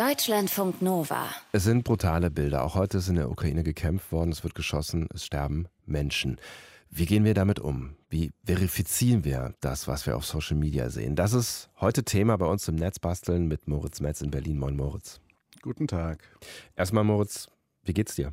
Deutschlandfunk 0.00 0.80
Nova. 0.80 1.28
Es 1.52 1.64
sind 1.64 1.84
brutale 1.84 2.30
Bilder. 2.30 2.64
Auch 2.64 2.74
heute 2.74 2.96
ist 2.96 3.08
in 3.08 3.16
der 3.16 3.30
Ukraine 3.30 3.62
gekämpft 3.62 4.12
worden, 4.12 4.32
es 4.32 4.42
wird 4.42 4.54
geschossen, 4.54 5.06
es 5.12 5.26
sterben 5.26 5.66
Menschen. 5.84 6.40
Wie 6.88 7.04
gehen 7.04 7.22
wir 7.22 7.34
damit 7.34 7.60
um? 7.60 7.96
Wie 8.08 8.32
verifizieren 8.42 9.24
wir 9.26 9.52
das, 9.60 9.88
was 9.88 10.06
wir 10.06 10.16
auf 10.16 10.24
Social 10.24 10.56
Media 10.56 10.88
sehen? 10.88 11.16
Das 11.16 11.34
ist 11.34 11.68
heute 11.82 12.02
Thema 12.02 12.38
bei 12.38 12.46
uns 12.46 12.66
im 12.66 12.76
Netzbasteln 12.76 13.46
mit 13.46 13.68
Moritz 13.68 14.00
Metz 14.00 14.22
in 14.22 14.30
Berlin. 14.30 14.58
Moin 14.58 14.74
Moritz. 14.74 15.20
Guten 15.60 15.86
Tag. 15.86 16.22
Erstmal 16.76 17.04
Moritz, 17.04 17.48
wie 17.82 17.92
geht's 17.92 18.14
dir? 18.14 18.32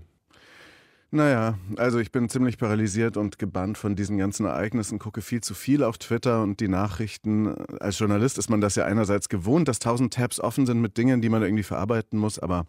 Naja, 1.10 1.58
also 1.78 2.00
ich 2.00 2.12
bin 2.12 2.28
ziemlich 2.28 2.58
paralysiert 2.58 3.16
und 3.16 3.40
gebannt 3.40 3.78
von 3.78 3.96
diesen 3.96 4.18
ganzen 4.18 4.46
Ereignissen, 4.46 5.00
gucke 5.00 5.22
viel 5.22 5.40
zu 5.40 5.54
viel 5.54 5.82
auf 5.84 5.98
Twitter 5.98 6.44
und 6.44 6.60
die 6.60 6.68
Nachrichten. 6.68 7.48
Als 7.80 7.98
Journalist 7.98 8.38
ist 8.38 8.50
man 8.50 8.60
das 8.60 8.76
ja 8.76 8.84
einerseits 8.84 9.30
gewohnt, 9.30 9.70
dass 9.70 9.80
tausend 9.80 10.14
Tabs 10.14 10.42
offen 10.42 10.66
sind 10.66 10.82
mit 10.82 10.98
Dingen, 10.98 11.22
die 11.22 11.30
man 11.30 11.44
irgendwie 11.44 11.64
verarbeiten 11.64 12.20
muss, 12.20 12.40
aber 12.40 12.66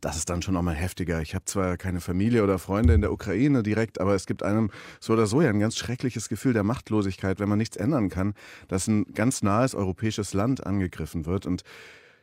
das 0.00 0.16
ist 0.16 0.30
dann 0.30 0.40
schon 0.40 0.54
nochmal 0.54 0.74
heftiger. 0.74 1.20
Ich 1.20 1.34
habe 1.34 1.44
zwar 1.44 1.76
keine 1.76 2.00
Familie 2.00 2.42
oder 2.42 2.58
Freunde 2.58 2.94
in 2.94 3.02
der 3.02 3.12
Ukraine 3.12 3.62
direkt, 3.62 4.00
aber 4.00 4.14
es 4.14 4.24
gibt 4.26 4.42
einem 4.42 4.70
so 4.98 5.12
oder 5.12 5.26
so 5.26 5.42
ja 5.42 5.50
ein 5.50 5.60
ganz 5.60 5.76
schreckliches 5.76 6.30
Gefühl 6.30 6.54
der 6.54 6.64
Machtlosigkeit, 6.64 7.40
wenn 7.40 7.48
man 7.50 7.58
nichts 7.58 7.76
ändern 7.76 8.08
kann, 8.08 8.32
dass 8.68 8.86
ein 8.86 9.04
ganz 9.12 9.42
nahes 9.42 9.74
europäisches 9.74 10.32
Land 10.32 10.66
angegriffen 10.66 11.26
wird. 11.26 11.44
Und 11.44 11.62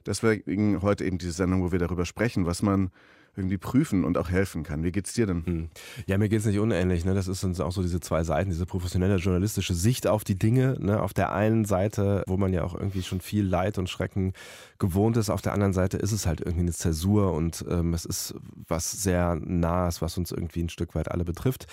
deswegen 0.05 0.82
heute 0.82 1.05
eben 1.05 1.20
diese 1.20 1.32
Sendung, 1.32 1.62
wo 1.62 1.72
wir 1.72 1.80
darüber 1.80 2.05
sprechen, 2.05 2.48
was 2.48 2.63
man 2.63 2.90
irgendwie 3.35 3.58
prüfen 3.58 4.03
und 4.03 4.17
auch 4.17 4.30
helfen 4.30 4.63
kann. 4.63 4.84
Wie 4.84 4.91
geht's 4.91 5.13
dir 5.13 5.26
denn? 5.26 5.45
Hm. 5.45 5.70
Ja, 6.05 6.17
mir 6.17 6.30
geht's 6.30 6.45
nicht 6.45 6.59
unähnlich. 6.59 7.05
Ne? 7.05 7.13
Das 7.13 7.27
ist 7.27 7.44
uns 7.44 7.59
auch 7.59 7.71
so 7.71 7.81
diese 7.81 7.99
zwei 7.99 8.23
Seiten, 8.23 8.49
diese 8.49 8.66
professionelle 8.66 9.17
journalistische 9.17 9.73
Sicht 9.73 10.07
auf 10.07 10.23
die 10.23 10.38
Dinge. 10.38 10.77
Ne? 10.80 11.02
Auf 11.02 11.13
der 11.13 11.31
einen 11.31 11.66
Seite, 11.66 12.23
wo 12.27 12.38
man 12.38 12.54
ja 12.54 12.63
auch 12.63 12.76
irgendwie 12.76 13.04
schon 13.04 13.21
viel 13.21 13.45
Leid 13.45 13.77
und 13.77 13.90
Schrecken 13.90 14.34
gewohnt 14.80 15.16
ist, 15.17 15.30
auf 15.30 15.41
der 15.41 15.54
anderen 15.54 15.73
Seite 15.73 15.98
ist 15.98 16.12
es 16.12 16.26
halt 16.26 16.41
irgendwie 16.41 16.62
eine 16.62 16.73
Zäsur 16.73 17.34
und 17.34 17.63
ähm, 17.70 17.93
es 17.93 18.05
ist 18.05 18.35
was 18.68 18.91
sehr 18.91 19.35
Nahes, 19.35 20.01
was 20.01 20.18
uns 20.18 20.32
irgendwie 20.32 20.63
ein 20.63 20.70
Stück 20.70 20.95
weit 20.95 21.10
alle 21.10 21.23
betrifft. 21.23 21.68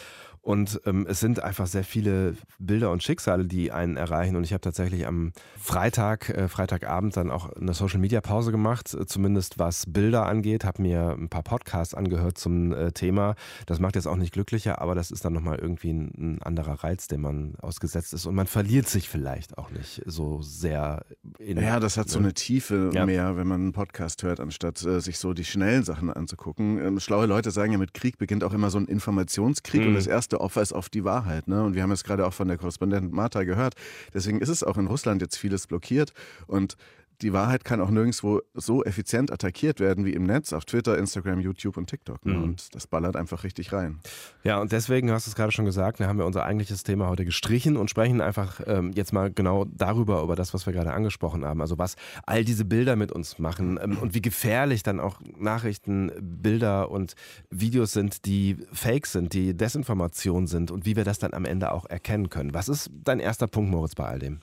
Und 0.49 0.81
ähm, 0.87 1.07
es 1.07 1.21
sind 1.21 1.43
einfach 1.43 1.67
sehr 1.67 1.85
viele 1.85 2.35
Bilder 2.59 2.91
und 2.91 3.03
Schicksale, 3.03 3.45
die 3.45 3.71
einen 3.71 3.99
erreichen. 3.99 4.35
Und 4.35 4.45
ich 4.45 4.55
habe 4.55 4.63
tatsächlich 4.63 5.07
am 5.07 5.33
Freitag, 5.59 6.31
äh, 6.31 6.49
Freitagabend 6.49 7.19
dann 7.19 7.31
auch 7.31 7.53
eine 7.53 7.75
Social 7.75 7.99
Media 7.99 8.23
Pause 8.23 8.51
gemacht, 8.51 8.95
äh, 8.95 9.05
zumindest 9.05 9.59
was 9.59 9.85
Bilder 9.87 10.27
angeht, 10.27 10.65
habe 10.65 10.81
mir 10.81 11.11
ein 11.19 11.29
paar 11.29 11.43
Podcasts 11.49 11.95
angehört 11.95 12.37
zum 12.37 12.73
äh, 12.73 12.93
Thema. 12.93 13.35
Das 13.65 13.81
macht 13.81 13.97
jetzt 13.97 14.07
auch 14.07 14.17
nicht 14.17 14.35
glücklicher, 14.35 14.83
aber 14.83 14.95
das 14.95 15.11
ist 15.11 15.25
dann 15.25 15.33
nochmal 15.33 15.59
irgendwie 15.59 15.91
ein, 15.91 16.13
ein, 16.19 16.43
anderer 16.43 16.85
Reiz, 16.85 17.09
dem 17.09 17.23
man 17.23 17.55
ausgesetzt 17.63 18.13
ist. 18.13 18.27
Und 18.27 18.35
man 18.35 18.47
verliert 18.47 18.87
sich 18.87 19.09
vielleicht 19.09 19.57
auch 19.57 19.71
nicht 19.71 20.03
so 20.05 20.43
sehr 20.43 21.07
in. 21.39 21.57
Ja, 21.59 21.81
das 21.81 21.97
hat 21.97 22.11
so 22.11 22.19
eine 22.19 22.35
Tiefe 22.35 22.91
ja. 22.93 23.07
mehr, 23.07 23.39
wenn 23.39 23.47
man 23.47 23.63
einen 23.63 23.73
Podcast 23.73 24.23
hört, 24.23 24.41
anstatt 24.41 24.85
äh, 24.85 25.01
sich 25.01 25.19
so 25.19 25.33
die 25.33 25.47
schnellen 25.47 25.85
Sachen 25.85 26.13
anzugucken. 26.13 26.79
Ähm, 26.85 27.01
schlaue 27.01 27.25
Leute 27.25 27.51
sagen 27.51 27.73
ja, 27.73 27.79
mit 27.79 27.95
Krieg 27.95 28.19
beginnt 28.19 28.45
auch 28.45 28.53
immer 28.53 28.69
so 28.69 28.79
ein 28.79 28.87
Informationskrieg 28.87 29.81
mhm. 29.81 29.89
und 29.89 29.95
das 29.95 30.07
erste 30.07 30.43
Opfer 30.43 30.61
ist 30.61 30.75
oft 30.75 30.93
die 30.93 31.05
Wahrheit. 31.05 31.49
Ne? 31.49 31.65
Und 31.65 31.75
wir 31.75 31.83
haben 31.83 31.93
es 31.93 32.05
gerade 32.05 32.27
auch 32.27 32.35
von 32.35 32.49
der 32.49 32.59
Korrespondentin 32.59 33.11
Martha 33.11 33.45
gehört. 33.45 33.75
Deswegen 34.13 34.41
ist 34.41 34.51
es 34.51 34.63
auch 34.63 34.77
in 34.77 34.87
Russland 34.87 35.23
jetzt 35.23 35.39
vieles 35.39 35.67
blockiert. 35.67 36.13
Und 36.47 36.77
die 37.23 37.33
Wahrheit 37.33 37.65
kann 37.65 37.81
auch 37.81 37.91
nirgendwo 37.91 38.41
so 38.55 38.85
effizient 38.85 39.33
attackiert 39.33 39.81
werden 39.81 40.05
wie 40.05 40.13
im 40.13 40.25
Netz, 40.25 40.53
auf 40.53 40.65
Twitter, 40.65 40.97
Instagram, 40.97 41.41
YouTube 41.41 41.77
und 41.77 41.89
TikTok. 41.89 42.25
Ne? 42.25 42.35
Mhm. 42.35 42.43
Und 42.43 42.75
das 42.75 42.87
ballert 42.87 43.17
einfach 43.17 43.45
richtig 43.45 43.73
rein. 43.73 44.01
Ja, 44.45 44.61
und 44.61 44.73
deswegen, 44.73 45.11
hast 45.11 45.27
du 45.27 45.31
es 45.31 45.35
gerade 45.35 45.53
schon 45.53 45.65
gesagt, 45.65 46.01
da 46.01 46.07
haben 46.07 46.19
wir 46.19 46.27
unser 46.27 46.45
eigentliches 46.45 46.85
Thema 46.85 47.09
heute 47.09 47.25
gestrichen 47.25 47.77
und 47.77 47.91
sprechen 47.91 48.21
einfach 48.21 48.61
ähm, 48.67 48.93
jetzt 48.95 49.13
mal 49.13 49.33
genau 49.33 49.65
darüber, 49.65 50.23
über 50.23 50.37
das, 50.37 50.55
was 50.55 50.67
wir 50.67 50.73
gerade 50.73 50.93
angesprochen 50.93 51.45
haben. 51.45 51.61
Also 51.61 51.79
was 51.79 51.97
all 52.27 52.45
diese 52.45 52.65
Bilder 52.65 52.97
mit 52.97 53.11
uns 53.11 53.39
machen 53.39 53.79
ähm, 53.83 53.99
und 53.99 54.15
wie 54.15 54.23
gefährlich 54.23 54.83
dann 54.83 55.01
auch 55.01 55.21
Nachrichten, 55.37 56.13
Bilder 56.21 56.91
und 56.91 57.15
Videos 57.51 57.93
sind, 57.93 58.27
die 58.27 58.57
fake 58.73 59.07
sind, 59.07 59.33
die 59.33 59.57
Desinformation 59.57 60.47
sind 60.47 60.71
und 60.71 60.87
wie 60.87 60.97
wir 60.97 61.05
das 61.05 61.19
dann 61.19 61.35
am 61.35 61.45
Ende 61.45 61.73
auch 61.73 61.87
erkennen 61.87 62.31
können. 62.31 62.55
Was 62.55 62.69
ist 62.69 62.91
dein 63.05 63.21
erster 63.21 63.47
Punkt, 63.49 63.71
Moritz, 63.71 63.95
bei 63.95 64.07
all 64.07 64.19
dem? 64.19 64.41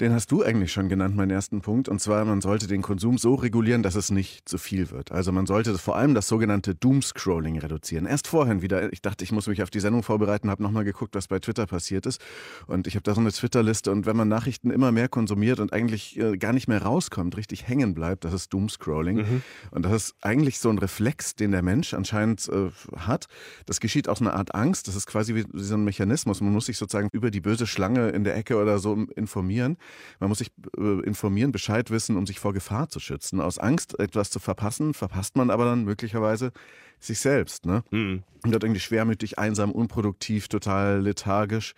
Den 0.00 0.12
hast 0.12 0.30
du 0.30 0.44
eigentlich 0.44 0.72
schon 0.72 0.88
genannt, 0.88 1.16
meinen 1.16 1.32
ersten 1.32 1.60
Punkt. 1.60 1.88
Und 1.88 2.00
zwar, 2.00 2.24
man 2.24 2.40
sollte 2.40 2.68
den 2.68 2.82
Konsum 2.82 3.18
so 3.18 3.34
regulieren, 3.34 3.82
dass 3.82 3.96
es 3.96 4.12
nicht 4.12 4.48
zu 4.48 4.56
viel 4.56 4.92
wird. 4.92 5.10
Also 5.10 5.32
man 5.32 5.44
sollte 5.46 5.76
vor 5.76 5.96
allem 5.96 6.14
das 6.14 6.28
sogenannte 6.28 6.76
Doomscrolling 6.76 7.58
reduzieren. 7.58 8.06
Erst 8.06 8.28
vorhin 8.28 8.62
wieder, 8.62 8.92
ich 8.92 9.02
dachte, 9.02 9.24
ich 9.24 9.32
muss 9.32 9.48
mich 9.48 9.60
auf 9.60 9.70
die 9.70 9.80
Sendung 9.80 10.04
vorbereiten, 10.04 10.50
habe 10.50 10.62
nochmal 10.62 10.84
geguckt, 10.84 11.16
was 11.16 11.26
bei 11.26 11.40
Twitter 11.40 11.66
passiert 11.66 12.06
ist. 12.06 12.20
Und 12.68 12.86
ich 12.86 12.94
habe 12.94 13.02
da 13.02 13.12
so 13.12 13.20
eine 13.20 13.32
Twitter-Liste. 13.32 13.90
Und 13.90 14.06
wenn 14.06 14.16
man 14.16 14.28
Nachrichten 14.28 14.70
immer 14.70 14.92
mehr 14.92 15.08
konsumiert 15.08 15.58
und 15.58 15.72
eigentlich 15.72 16.16
äh, 16.16 16.36
gar 16.36 16.52
nicht 16.52 16.68
mehr 16.68 16.82
rauskommt, 16.82 17.36
richtig 17.36 17.66
hängen 17.66 17.94
bleibt, 17.94 18.24
das 18.24 18.32
ist 18.34 18.52
Doomscrolling. 18.52 19.16
Mhm. 19.16 19.42
Und 19.72 19.84
das 19.84 19.92
ist 19.94 20.14
eigentlich 20.20 20.60
so 20.60 20.70
ein 20.70 20.78
Reflex, 20.78 21.34
den 21.34 21.50
der 21.50 21.62
Mensch 21.62 21.92
anscheinend 21.92 22.48
äh, 22.48 22.70
hat. 22.96 23.26
Das 23.66 23.80
geschieht 23.80 24.08
aus 24.08 24.20
einer 24.20 24.34
Art 24.34 24.54
Angst. 24.54 24.86
Das 24.86 24.94
ist 24.94 25.06
quasi 25.06 25.34
wie, 25.34 25.44
wie 25.52 25.62
so 25.64 25.74
ein 25.74 25.82
Mechanismus. 25.82 26.40
Man 26.40 26.52
muss 26.52 26.66
sich 26.66 26.78
sozusagen 26.78 27.08
über 27.10 27.32
die 27.32 27.40
böse 27.40 27.66
Schlange 27.66 28.10
in 28.10 28.22
der 28.22 28.36
Ecke 28.36 28.58
oder 28.62 28.78
so 28.78 28.94
informieren. 29.16 29.76
Man 30.20 30.28
muss 30.28 30.38
sich 30.38 30.50
äh, 30.76 31.00
informieren, 31.04 31.52
Bescheid 31.52 31.90
wissen, 31.90 32.16
um 32.16 32.26
sich 32.26 32.40
vor 32.40 32.52
Gefahr 32.52 32.88
zu 32.88 33.00
schützen. 33.00 33.40
Aus 33.40 33.58
Angst, 33.58 33.98
etwas 33.98 34.30
zu 34.30 34.38
verpassen, 34.38 34.94
verpasst 34.94 35.36
man 35.36 35.50
aber 35.50 35.64
dann 35.64 35.84
möglicherweise 35.84 36.52
sich 37.00 37.20
selbst. 37.20 37.66
Ne? 37.66 37.82
Mhm. 37.90 38.22
Und 38.44 38.52
wird 38.52 38.64
irgendwie 38.64 38.80
schwermütig, 38.80 39.38
einsam, 39.38 39.72
unproduktiv, 39.72 40.48
total 40.48 41.00
lethargisch 41.00 41.74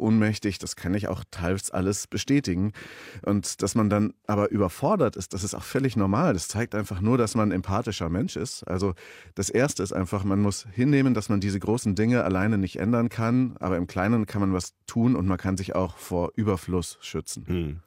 ohnmächtig, 0.00 0.58
das 0.58 0.76
kann 0.76 0.94
ich 0.94 1.08
auch 1.08 1.24
teils 1.30 1.70
alles 1.70 2.06
bestätigen. 2.06 2.72
Und 3.24 3.62
dass 3.62 3.74
man 3.74 3.90
dann 3.90 4.14
aber 4.26 4.50
überfordert 4.50 5.16
ist, 5.16 5.34
das 5.34 5.44
ist 5.44 5.54
auch 5.54 5.62
völlig 5.62 5.96
normal. 5.96 6.32
Das 6.32 6.48
zeigt 6.48 6.74
einfach 6.74 7.00
nur, 7.00 7.18
dass 7.18 7.34
man 7.34 7.50
ein 7.50 7.52
empathischer 7.52 8.08
Mensch 8.08 8.36
ist. 8.36 8.64
Also 8.64 8.94
das 9.34 9.50
Erste 9.50 9.82
ist 9.82 9.92
einfach, 9.92 10.24
man 10.24 10.40
muss 10.40 10.66
hinnehmen, 10.72 11.14
dass 11.14 11.28
man 11.28 11.40
diese 11.40 11.60
großen 11.60 11.94
Dinge 11.94 12.24
alleine 12.24 12.58
nicht 12.58 12.76
ändern 12.76 13.08
kann, 13.08 13.56
aber 13.60 13.76
im 13.76 13.86
Kleinen 13.86 14.26
kann 14.26 14.40
man 14.40 14.52
was 14.52 14.74
tun 14.86 15.14
und 15.14 15.26
man 15.26 15.38
kann 15.38 15.56
sich 15.56 15.74
auch 15.74 15.96
vor 15.96 16.32
Überfluss 16.34 16.98
schützen. 17.00 17.44
Hm. 17.46 17.80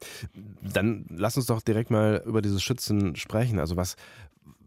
Dann 0.61 1.05
lass 1.09 1.37
uns 1.37 1.47
doch 1.47 1.61
direkt 1.61 1.91
mal 1.91 2.23
über 2.25 2.41
dieses 2.41 2.63
Schützen 2.63 3.15
sprechen. 3.15 3.59
Also 3.59 3.75
was, 3.75 3.95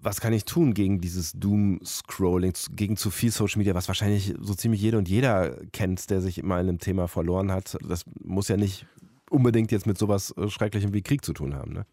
was 0.07 0.21
kann 0.21 0.33
ich 0.33 0.45
tun 0.45 0.73
gegen 0.73 1.01
dieses 1.01 1.33
Doom-Scrolling, 1.33 2.53
gegen 2.77 2.97
zu 2.97 3.11
viel 3.11 3.33
Social 3.33 3.59
Media, 3.59 3.75
was 3.75 3.89
wahrscheinlich 3.89 4.35
so 4.41 4.55
ziemlich 4.55 4.81
jeder 4.81 4.99
und 4.99 5.09
jeder 5.09 5.57
kennt, 5.73 6.09
der 6.11 6.21
sich 6.21 6.45
mal 6.45 6.61
in 6.61 6.69
einem 6.69 6.79
Thema 6.79 7.09
verloren 7.09 7.51
hat. 7.51 7.77
Das 7.87 8.05
muss 8.23 8.47
ja 8.47 8.57
nicht 8.57 8.87
unbedingt 9.31 9.73
jetzt 9.73 9.85
mit 9.85 9.99
sowas 9.99 10.33
äh, 10.37 10.49
Schrecklichem 10.49 10.95
wie 10.95 11.03
Krieg 11.03 11.25
zu 11.25 11.33
tun 11.33 11.57
haben. 11.57 11.73
Ne? 11.73 11.87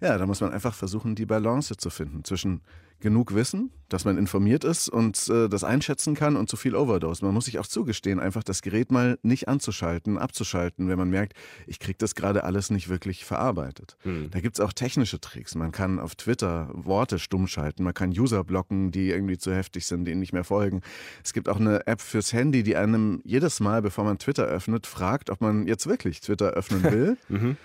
Ja, 0.00 0.16
da 0.18 0.26
muss 0.26 0.40
man 0.40 0.52
einfach 0.52 0.74
versuchen, 0.74 1.14
die 1.14 1.26
Balance 1.26 1.76
zu 1.76 1.90
finden 1.90 2.24
zwischen 2.24 2.62
genug 3.00 3.34
Wissen, 3.34 3.70
dass 3.88 4.04
man 4.04 4.18
informiert 4.18 4.62
ist 4.62 4.88
und 4.88 5.28
äh, 5.28 5.48
das 5.48 5.64
einschätzen 5.64 6.14
kann 6.14 6.36
und 6.36 6.48
zu 6.48 6.56
viel 6.56 6.76
Overdose. 6.76 7.24
Man 7.24 7.34
muss 7.34 7.46
sich 7.46 7.58
auch 7.58 7.66
zugestehen, 7.66 8.20
einfach 8.20 8.44
das 8.44 8.62
Gerät 8.62 8.92
mal 8.92 9.18
nicht 9.22 9.48
anzuschalten, 9.48 10.18
abzuschalten, 10.18 10.88
wenn 10.88 10.98
man 10.98 11.10
merkt, 11.10 11.34
ich 11.66 11.80
kriege 11.80 11.96
das 11.98 12.14
gerade 12.14 12.44
alles 12.44 12.70
nicht 12.70 12.88
wirklich 12.88 13.24
verarbeitet. 13.24 13.96
Hm. 14.02 14.30
Da 14.30 14.40
gibt's 14.40 14.60
auch 14.60 14.72
technische 14.72 15.20
Tricks. 15.20 15.54
Man 15.54 15.72
kann 15.72 15.98
auf 15.98 16.14
Twitter 16.14 16.70
Worte 16.72 17.18
stumm 17.18 17.46
schalten, 17.46 17.82
man 17.82 17.94
kann 17.94 18.10
User 18.10 18.44
blocken, 18.44 18.92
die 18.92 19.08
irgendwie 19.10 19.38
zu 19.38 19.52
heftig 19.52 19.86
sind, 19.86 20.04
denen 20.04 20.20
nicht 20.20 20.32
mehr 20.32 20.44
folgen. 20.44 20.82
Es 21.24 21.32
gibt 21.32 21.48
auch 21.48 21.58
eine 21.58 21.86
App 21.86 22.00
fürs 22.00 22.32
Handy, 22.32 22.62
die 22.62 22.76
einem 22.76 23.20
jedes 23.24 23.60
Mal, 23.60 23.82
bevor 23.82 24.04
man 24.04 24.18
Twitter 24.18 24.44
öffnet, 24.44 24.86
fragt, 24.86 25.30
ob 25.30 25.40
man 25.40 25.66
jetzt 25.66 25.86
wirklich 25.86 26.20
Twitter 26.20 26.50
öffnen 26.50 26.82
will. 26.92 27.16
mhm. 27.28 27.56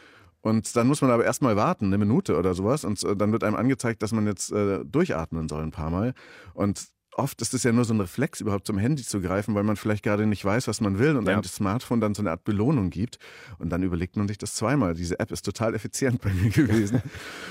Und 0.45 0.75
dann 0.75 0.85
muss 0.85 1.01
man 1.01 1.09
aber 1.09 1.25
erstmal 1.25 1.56
warten, 1.56 1.85
eine 1.85 1.97
Minute 1.97 2.38
oder 2.38 2.53
sowas. 2.53 2.85
Und 2.85 3.03
äh, 3.03 3.16
dann 3.16 3.31
wird 3.31 3.44
einem 3.44 3.56
angezeigt, 3.56 4.03
dass 4.03 4.11
man 4.11 4.28
jetzt 4.28 4.51
äh, 4.51 4.85
durchatmen 4.85 5.50
soll 5.50 5.63
ein 5.63 5.72
paar 5.72 5.89
Mal. 5.89 6.13
Und 6.53 6.85
oft 7.17 7.41
ist 7.41 7.53
es 7.53 7.63
ja 7.63 7.71
nur 7.71 7.85
so 7.85 7.93
ein 7.93 8.01
Reflex, 8.01 8.41
überhaupt 8.41 8.67
zum 8.67 8.77
Handy 8.77 9.03
zu 9.03 9.21
greifen, 9.21 9.55
weil 9.55 9.63
man 9.63 9.75
vielleicht 9.75 10.03
gerade 10.03 10.25
nicht 10.25 10.43
weiß, 10.43 10.67
was 10.67 10.81
man 10.81 10.99
will 10.99 11.15
und 11.15 11.25
ja. 11.25 11.33
einem 11.33 11.41
das 11.41 11.55
Smartphone 11.55 12.01
dann 12.01 12.13
so 12.13 12.21
eine 12.21 12.31
Art 12.31 12.43
Belohnung 12.43 12.89
gibt. 12.89 13.19
Und 13.57 13.69
dann 13.69 13.83
überlegt 13.83 14.17
man 14.17 14.27
sich 14.27 14.37
das 14.37 14.53
zweimal. 14.53 14.93
Diese 14.93 15.19
App 15.19 15.31
ist 15.31 15.43
total 15.43 15.73
effizient 15.75 16.21
bei 16.21 16.31
mir 16.33 16.49
gewesen. 16.51 17.01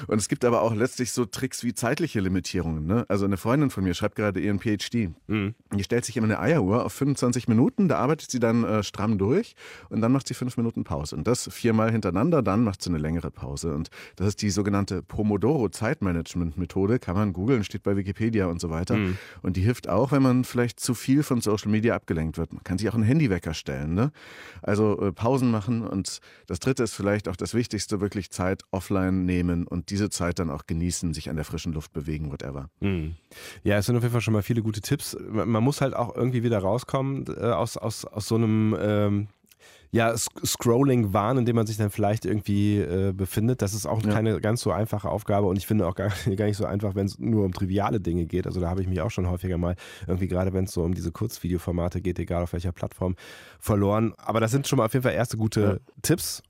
und 0.06 0.18
es 0.18 0.28
gibt 0.28 0.44
aber 0.44 0.62
auch 0.62 0.74
letztlich 0.74 1.12
so 1.12 1.24
Tricks 1.24 1.64
wie 1.64 1.74
zeitliche 1.74 2.20
Limitierungen. 2.20 2.86
Ne? 2.86 3.06
Also 3.08 3.24
eine 3.24 3.36
Freundin 3.36 3.70
von 3.70 3.84
mir 3.84 3.94
schreibt 3.94 4.16
gerade 4.16 4.40
ihren 4.40 4.60
PhD. 4.60 5.10
Mhm. 5.26 5.54
Die 5.72 5.84
stellt 5.84 6.04
sich 6.04 6.16
immer 6.16 6.26
eine 6.26 6.38
Eieruhr 6.40 6.84
auf 6.84 6.92
25 6.92 7.48
Minuten, 7.48 7.88
da 7.88 7.98
arbeitet 7.98 8.30
sie 8.30 8.38
dann 8.38 8.64
äh, 8.64 8.82
stramm 8.82 9.18
durch 9.18 9.54
und 9.88 10.00
dann 10.00 10.12
macht 10.12 10.28
sie 10.28 10.34
fünf 10.34 10.56
Minuten 10.56 10.84
Pause. 10.84 11.16
Und 11.16 11.26
das 11.26 11.48
viermal 11.50 11.90
hintereinander, 11.90 12.42
dann 12.42 12.64
macht 12.64 12.82
sie 12.82 12.90
eine 12.90 12.98
längere 12.98 13.30
Pause. 13.30 13.74
Und 13.74 13.88
das 14.16 14.28
ist 14.28 14.42
die 14.42 14.50
sogenannte 14.50 15.02
Pomodoro-Zeitmanagement-Methode. 15.02 16.98
Kann 16.98 17.16
man 17.16 17.32
googeln, 17.32 17.64
steht 17.64 17.82
bei 17.82 17.96
Wikipedia 17.96 18.46
und 18.46 18.60
so 18.60 18.70
weiter. 18.70 18.96
Mhm. 18.96 19.16
Und 19.42 19.53
die 19.54 19.62
hilft 19.62 19.88
auch, 19.88 20.12
wenn 20.12 20.22
man 20.22 20.44
vielleicht 20.44 20.80
zu 20.80 20.94
viel 20.94 21.22
von 21.22 21.40
Social 21.40 21.70
Media 21.70 21.94
abgelenkt 21.94 22.36
wird. 22.38 22.52
Man 22.52 22.62
kann 22.62 22.78
sich 22.78 22.88
auch 22.88 22.94
einen 22.94 23.04
Handywecker 23.04 23.54
stellen. 23.54 23.94
Ne? 23.94 24.12
Also 24.62 25.00
äh, 25.00 25.12
Pausen 25.12 25.50
machen. 25.50 25.86
Und 25.86 26.20
das 26.46 26.58
Dritte 26.58 26.82
ist 26.82 26.94
vielleicht 26.94 27.28
auch 27.28 27.36
das 27.36 27.54
Wichtigste, 27.54 28.00
wirklich 28.00 28.30
Zeit 28.30 28.62
offline 28.70 29.24
nehmen 29.24 29.66
und 29.66 29.90
diese 29.90 30.10
Zeit 30.10 30.38
dann 30.38 30.50
auch 30.50 30.66
genießen, 30.66 31.14
sich 31.14 31.30
an 31.30 31.36
der 31.36 31.44
frischen 31.44 31.72
Luft 31.72 31.92
bewegen, 31.92 32.30
whatever. 32.30 32.68
Mhm. 32.80 33.14
Ja, 33.62 33.78
es 33.78 33.86
sind 33.86 33.96
auf 33.96 34.02
jeden 34.02 34.12
Fall 34.12 34.20
schon 34.20 34.34
mal 34.34 34.42
viele 34.42 34.62
gute 34.62 34.80
Tipps. 34.80 35.16
Man 35.30 35.62
muss 35.62 35.80
halt 35.80 35.94
auch 35.94 36.14
irgendwie 36.14 36.42
wieder 36.42 36.58
rauskommen 36.58 37.24
äh, 37.28 37.46
aus, 37.46 37.76
aus, 37.76 38.04
aus 38.04 38.28
so 38.28 38.34
einem... 38.34 38.76
Ähm 38.78 39.28
ja, 39.94 40.12
Scrolling 40.16 41.12
wahn, 41.12 41.38
in 41.38 41.44
dem 41.44 41.54
man 41.54 41.68
sich 41.68 41.76
dann 41.76 41.88
vielleicht 41.88 42.24
irgendwie 42.24 42.80
äh, 42.80 43.12
befindet. 43.12 43.62
Das 43.62 43.74
ist 43.74 43.86
auch 43.86 44.02
ja. 44.02 44.10
keine 44.10 44.40
ganz 44.40 44.60
so 44.60 44.72
einfache 44.72 45.08
Aufgabe 45.08 45.46
und 45.46 45.56
ich 45.56 45.68
finde 45.68 45.86
auch 45.86 45.94
gar, 45.94 46.08
gar 46.36 46.46
nicht 46.46 46.56
so 46.56 46.66
einfach, 46.66 46.96
wenn 46.96 47.06
es 47.06 47.20
nur 47.20 47.44
um 47.44 47.52
triviale 47.52 48.00
Dinge 48.00 48.26
geht. 48.26 48.48
Also 48.48 48.60
da 48.60 48.68
habe 48.68 48.82
ich 48.82 48.88
mich 48.88 49.00
auch 49.00 49.12
schon 49.12 49.30
häufiger 49.30 49.56
mal 49.56 49.76
irgendwie 50.08 50.26
gerade, 50.26 50.52
wenn 50.52 50.64
es 50.64 50.72
so 50.72 50.82
um 50.82 50.94
diese 50.94 51.12
Kurzvideoformate 51.12 52.00
geht, 52.00 52.18
egal 52.18 52.42
auf 52.42 52.52
welcher 52.52 52.72
Plattform, 52.72 53.14
verloren. 53.60 54.14
Aber 54.18 54.40
das 54.40 54.50
sind 54.50 54.66
schon 54.66 54.78
mal 54.78 54.86
auf 54.86 54.92
jeden 54.94 55.04
Fall 55.04 55.14
erste 55.14 55.36
gute 55.36 55.60
ja. 55.60 55.92
Tipps. 56.02 56.42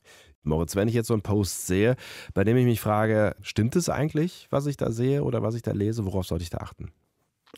Moritz, 0.43 0.75
wenn 0.75 0.89
ich 0.89 0.95
jetzt 0.95 1.09
so 1.09 1.15
einen 1.15 1.23
Post 1.23 1.67
sehe, 1.67 1.97
bei 2.33 2.45
dem 2.45 2.57
ich 2.57 2.65
mich 2.65 2.81
frage, 2.81 3.37
stimmt 3.43 3.77
es 3.77 3.91
eigentlich, 3.91 4.47
was 4.49 4.65
ich 4.65 4.79
da 4.79 4.91
sehe 4.91 5.23
oder 5.23 5.43
was 5.43 5.55
ich 5.55 5.63
da 5.63 5.73
lese, 5.73 6.07
worauf 6.07 6.25
sollte 6.27 6.45
ich 6.45 6.51
da 6.51 6.59
achten? 6.59 6.93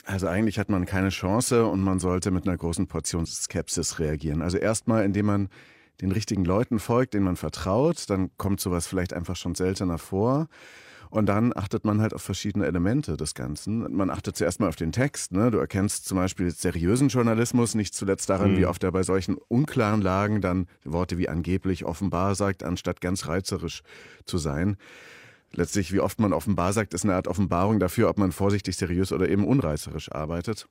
Also 0.05 0.27
eigentlich 0.27 0.59
hat 0.59 0.69
man 0.69 0.85
keine 0.85 1.11
Chance 1.11 1.67
und 1.67 1.81
man 1.81 2.01
sollte 2.01 2.33
mit 2.33 2.47
einer 2.47 2.57
großen 2.57 2.89
Portion 2.89 3.25
Skepsis 3.25 4.01
reagieren. 4.01 4.43
Also 4.43 4.59
erstmal, 4.59 5.05
indem 5.05 5.27
man 5.27 5.49
den 6.01 6.13
richtigen 6.13 6.45
Leuten 6.45 6.79
folgt, 6.79 7.15
denen 7.15 7.25
man 7.25 7.37
vertraut, 7.37 8.09
dann 8.11 8.31
kommt 8.37 8.61
sowas 8.61 8.87
vielleicht 8.87 9.13
einfach 9.13 9.37
schon 9.37 9.55
seltener 9.55 9.99
vor. 9.99 10.49
Und 11.09 11.27
dann 11.27 11.57
achtet 11.57 11.85
man 11.85 12.01
halt 12.01 12.15
auf 12.15 12.23
verschiedene 12.23 12.67
Elemente 12.67 13.17
des 13.17 13.35
Ganzen. 13.35 13.95
Man 13.95 14.11
achtet 14.11 14.37
zuerst 14.37 14.61
mal 14.61 14.69
auf 14.69 14.77
den 14.77 14.93
Text. 14.93 15.33
Ne? 15.33 15.51
Du 15.51 15.59
erkennst 15.59 16.05
zum 16.05 16.19
Beispiel 16.19 16.51
seriösen 16.51 17.09
Journalismus 17.09 17.75
nicht 17.75 17.95
zuletzt 17.95 18.29
daran, 18.29 18.53
mhm. 18.53 18.59
wie 18.59 18.67
oft 18.67 18.83
er 18.83 18.93
bei 18.93 19.03
solchen 19.03 19.37
unklaren 19.49 20.03
Lagen 20.03 20.41
dann 20.41 20.67
Worte 20.85 21.17
wie 21.17 21.29
angeblich 21.29 21.85
offenbar 21.85 22.35
sagt, 22.35 22.65
anstatt 22.65 23.01
ganz 23.01 23.29
reizerisch 23.29 23.83
zu 24.25 24.39
sein. 24.39 24.77
Letztlich, 25.53 25.93
wie 25.93 26.01
oft 26.01 26.19
man 26.21 26.33
offenbar 26.33 26.73
sagt, 26.73 26.93
ist 26.93 27.05
eine 27.05 27.15
Art 27.15 27.29
Offenbarung 27.29 27.79
dafür, 27.79 28.11
ob 28.11 28.19
man 28.19 28.33
vorsichtig, 28.33 28.77
seriös 28.77 29.13
oder 29.13 29.29
eben 29.29 29.47
unreißerisch 29.47 30.11
arbeitet 30.13 30.67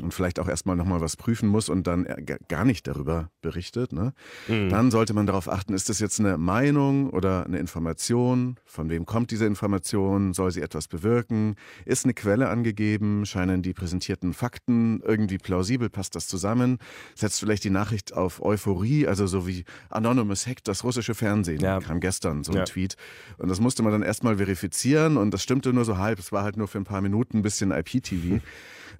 und 0.00 0.14
vielleicht 0.14 0.38
auch 0.38 0.48
erstmal 0.48 0.76
nochmal 0.76 1.00
was 1.00 1.16
prüfen 1.16 1.48
muss 1.48 1.68
und 1.68 1.86
dann 1.86 2.06
gar 2.48 2.64
nicht 2.64 2.86
darüber 2.86 3.30
berichtet, 3.40 3.92
ne? 3.92 4.12
Mhm. 4.48 4.68
dann 4.68 4.90
sollte 4.90 5.14
man 5.14 5.26
darauf 5.26 5.48
achten, 5.48 5.74
ist 5.74 5.88
das 5.88 6.00
jetzt 6.00 6.20
eine 6.20 6.38
Meinung 6.38 7.10
oder 7.10 7.44
eine 7.46 7.58
Information? 7.58 8.56
Von 8.64 8.90
wem 8.90 9.06
kommt 9.06 9.30
diese 9.30 9.46
Information? 9.46 10.32
Soll 10.34 10.50
sie 10.50 10.60
etwas 10.60 10.88
bewirken? 10.88 11.56
Ist 11.84 12.04
eine 12.04 12.14
Quelle 12.14 12.48
angegeben? 12.48 13.26
Scheinen 13.26 13.62
die 13.62 13.72
präsentierten 13.72 14.32
Fakten 14.32 15.00
irgendwie 15.00 15.38
plausibel? 15.38 15.88
Passt 15.90 16.14
das 16.14 16.26
zusammen? 16.26 16.78
Setzt 17.14 17.40
vielleicht 17.40 17.64
die 17.64 17.70
Nachricht 17.70 18.14
auf 18.14 18.42
Euphorie, 18.42 19.06
also 19.06 19.26
so 19.26 19.46
wie 19.46 19.64
Anonymous 19.90 20.46
hackt 20.46 20.68
das 20.68 20.84
russische 20.84 21.14
Fernsehen, 21.14 21.60
ja. 21.60 21.80
kam 21.80 22.00
gestern 22.00 22.44
so 22.44 22.52
ein 22.52 22.58
ja. 22.58 22.64
Tweet. 22.64 22.96
Und 23.38 23.48
das 23.48 23.60
musste 23.60 23.82
man 23.82 23.92
dann 23.92 24.02
erstmal 24.02 24.36
verifizieren 24.36 25.16
und 25.16 25.32
das 25.32 25.42
stimmte 25.42 25.72
nur 25.72 25.84
so 25.84 25.98
halb. 25.98 26.18
Es 26.18 26.32
war 26.32 26.42
halt 26.42 26.56
nur 26.56 26.68
für 26.68 26.78
ein 26.78 26.84
paar 26.84 27.00
Minuten 27.00 27.38
ein 27.38 27.42
bisschen 27.42 27.70
IPTV. 27.70 28.40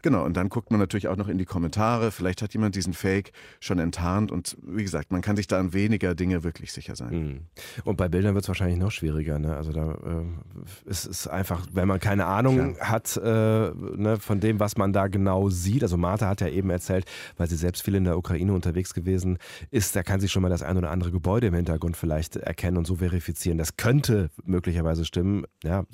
Genau, 0.02 0.24
und 0.24 0.36
dann 0.36 0.48
guckt 0.48 0.70
man 0.70 0.78
natürlich 0.78 1.08
auch 1.08 1.16
noch 1.16 1.28
in 1.28 1.38
die 1.38 1.44
Kommentare. 1.44 2.10
Vielleicht 2.10 2.42
hat 2.42 2.52
jemand 2.54 2.76
diesen 2.76 2.92
Fake 2.92 3.32
schon 3.60 3.78
enttarnt 3.78 4.30
und 4.30 4.56
wie 4.62 4.82
gesagt, 4.82 5.10
man 5.10 5.22
kann 5.22 5.36
sich 5.36 5.46
da 5.46 5.58
an 5.58 5.72
weniger 5.72 6.14
Dinge 6.14 6.44
wirklich 6.44 6.72
sicher 6.72 6.94
sein. 6.94 7.10
Mhm. 7.10 7.40
Und 7.84 7.96
bei 7.96 8.08
Bildern 8.08 8.34
wird 8.34 8.44
es 8.44 8.48
wahrscheinlich 8.48 8.78
noch 8.78 8.92
schwieriger. 8.92 9.38
Ne? 9.38 9.56
Also 9.56 9.72
da 9.72 9.92
äh, 9.92 10.90
ist 10.90 11.06
es 11.06 11.26
einfach, 11.26 11.66
wenn 11.72 11.88
man 11.88 11.98
keine 11.98 12.26
Ahnung 12.26 12.74
Klar. 12.74 12.90
hat 12.90 13.16
äh, 13.16 13.70
ne, 13.70 14.18
von 14.20 14.40
dem, 14.40 14.60
was 14.60 14.76
man 14.76 14.92
da 14.92 15.08
genau 15.08 15.50
sieht. 15.50 15.82
Also 15.82 15.96
Martha 15.96 16.28
hat 16.28 16.40
ja 16.40 16.48
eben 16.48 16.70
erzählt, 16.70 17.04
weil 17.36 17.48
sie 17.48 17.56
selbst 17.56 17.82
viel 17.82 17.94
in 17.94 18.04
der 18.04 18.16
Ukraine 18.16 18.52
unterwegs 18.52 18.94
gewesen 18.94 19.38
ist, 19.70 19.96
da 19.96 20.02
kann 20.02 20.20
sie 20.20 20.28
schon 20.28 20.42
mal 20.42 20.48
das 20.48 20.62
ein 20.62 20.76
oder 20.76 20.90
andere 20.90 21.10
Gebäude 21.10 21.48
im 21.48 21.54
Hintergrund 21.54 21.96
vielleicht 21.96 22.36
erkennen 22.36 22.76
und 22.76 22.86
so 22.86 22.96
verifizieren. 22.96 23.58
Das 23.58 23.76
könnte 23.76 24.30
möglicherweise 24.44 25.04
stimmen. 25.04 25.44
Ja, 25.64 25.84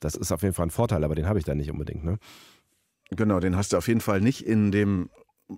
das 0.00 0.14
ist 0.14 0.32
auf 0.32 0.42
jeden 0.42 0.54
Fall 0.54 0.66
ein 0.66 0.70
Vorteil, 0.70 1.04
aber 1.04 1.14
den 1.14 1.26
habe 1.26 1.38
ich 1.38 1.44
da 1.44 1.54
nicht 1.54 1.70
unbedingt. 1.70 2.04
Ne? 2.04 2.18
Genau, 3.16 3.40
den 3.40 3.56
hast 3.56 3.72
du 3.72 3.76
auf 3.76 3.88
jeden 3.88 4.00
Fall 4.00 4.20
nicht 4.20 4.46
in 4.46 4.72
dem 4.72 5.08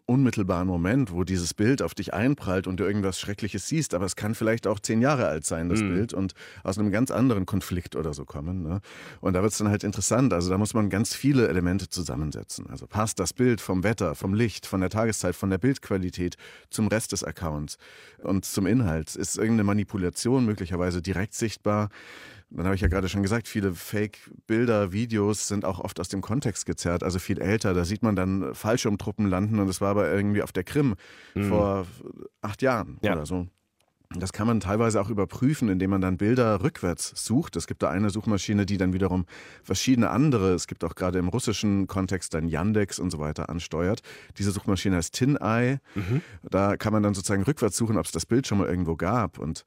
unmittelbaren 0.07 0.67
Moment, 0.67 1.13
wo 1.13 1.23
dieses 1.23 1.55
Bild 1.55 1.81
auf 1.81 1.95
dich 1.95 2.13
einprallt 2.13 2.67
und 2.67 2.79
du 2.81 2.85
irgendwas 2.85 3.21
Schreckliches 3.21 3.69
siehst, 3.69 3.95
aber 3.95 4.05
es 4.05 4.17
kann 4.17 4.35
vielleicht 4.35 4.67
auch 4.67 4.81
zehn 4.81 5.01
Jahre 5.01 5.29
alt 5.29 5.47
sein, 5.47 5.69
das 5.69 5.81
mhm. 5.81 5.95
Bild, 5.95 6.13
und 6.13 6.35
aus 6.65 6.77
einem 6.77 6.91
ganz 6.91 7.13
anderen 7.13 7.47
Konflikt 7.47 7.95
oder 7.95 8.13
so 8.13 8.25
kommen. 8.25 8.63
Ne? 8.63 8.81
Und 9.21 9.35
da 9.35 9.43
wird 9.43 9.53
es 9.53 9.59
dann 9.59 9.69
halt 9.69 9.85
interessant. 9.85 10.33
Also 10.33 10.51
da 10.51 10.59
muss 10.59 10.75
man 10.75 10.91
ganz 10.91 11.15
viele 11.15 11.47
Elemente 11.47 11.89
zusammensetzen. 11.89 12.67
Also 12.69 12.87
passt 12.89 13.21
das 13.21 13.33
Bild 13.33 13.61
vom 13.61 13.85
Wetter, 13.85 14.17
vom 14.17 14.35
Licht, 14.35 14.67
von 14.67 14.81
der 14.81 14.91
Tageszeit, 14.91 15.37
von 15.37 15.51
der 15.51 15.59
Bildqualität 15.59 16.37
zum 16.69 16.89
Rest 16.89 17.13
des 17.13 17.23
Accounts 17.23 17.79
und 18.23 18.45
zum 18.45 18.67
Inhalt. 18.67 19.15
Ist 19.15 19.39
irgendeine 19.39 19.65
Manipulation 19.65 20.45
möglicherweise 20.45 21.01
direkt 21.01 21.35
sichtbar? 21.35 21.91
Dann 22.51 22.65
habe 22.65 22.75
ich 22.77 22.81
ja 22.81 22.89
gerade 22.89 23.09
schon 23.09 23.23
gesagt, 23.23 23.49
viele 23.49 23.75
Fake-Bilder, 23.75 24.93
Videos 24.93 25.49
sind 25.49 25.65
auch 25.65 25.81
oft 25.81 25.99
aus 25.99 26.09
dem 26.09 26.21
Kontext 26.21 26.65
gezerrt, 26.65 27.03
also 27.03 27.19
viel 27.19 27.41
älter. 27.41 27.75
Da 27.75 27.85
sieht 27.85 28.03
man 28.03 28.15
dann 28.15 28.55
Fallschirmtruppen 28.55 29.27
landen 29.27 29.59
und 29.59 29.67
das 29.67 29.81
war 29.81 29.91
aber 29.91 30.11
irgendwie 30.11 30.43
auf 30.43 30.53
der 30.53 30.65
Krim 30.65 30.95
mhm. 31.35 31.49
vor 31.49 31.87
acht 32.43 32.63
Jahren 32.63 32.99
ja. 33.03 33.13
oder 33.13 33.27
so. 33.27 33.49
Das 34.15 34.33
kann 34.33 34.47
man 34.47 34.61
teilweise 34.61 35.01
auch 35.01 35.11
überprüfen, 35.11 35.69
indem 35.69 35.91
man 35.91 36.01
dann 36.01 36.17
Bilder 36.17 36.63
rückwärts 36.63 37.13
sucht. 37.17 37.57
Es 37.57 37.67
gibt 37.67 37.83
da 37.83 37.91
eine 37.91 38.11
Suchmaschine, 38.11 38.65
die 38.65 38.77
dann 38.77 38.93
wiederum 38.93 39.27
verschiedene 39.65 40.11
andere, 40.11 40.55
es 40.55 40.69
gibt 40.69 40.85
auch 40.85 40.95
gerade 40.95 41.19
im 41.19 41.29
russischen 41.29 41.89
Kontext 41.89 42.33
dann 42.33 42.47
Yandex 42.47 43.01
und 43.01 43.11
so 43.11 43.19
weiter 43.19 43.51
ansteuert. 43.51 44.03
Diese 44.39 44.53
Suchmaschine 44.53 44.97
heißt 44.97 45.13
TinEye. 45.13 45.81
Mhm. 45.97 46.23
Da 46.49 46.77
kann 46.77 46.93
man 46.93 47.03
dann 47.03 47.15
sozusagen 47.15 47.43
rückwärts 47.43 47.77
suchen, 47.77 47.99
ob 47.99 48.07
es 48.07 48.13
das 48.13 48.27
Bild 48.27 48.47
schon 48.47 48.59
mal 48.59 48.69
irgendwo 48.69 48.95
gab. 48.95 49.39
Und 49.39 49.65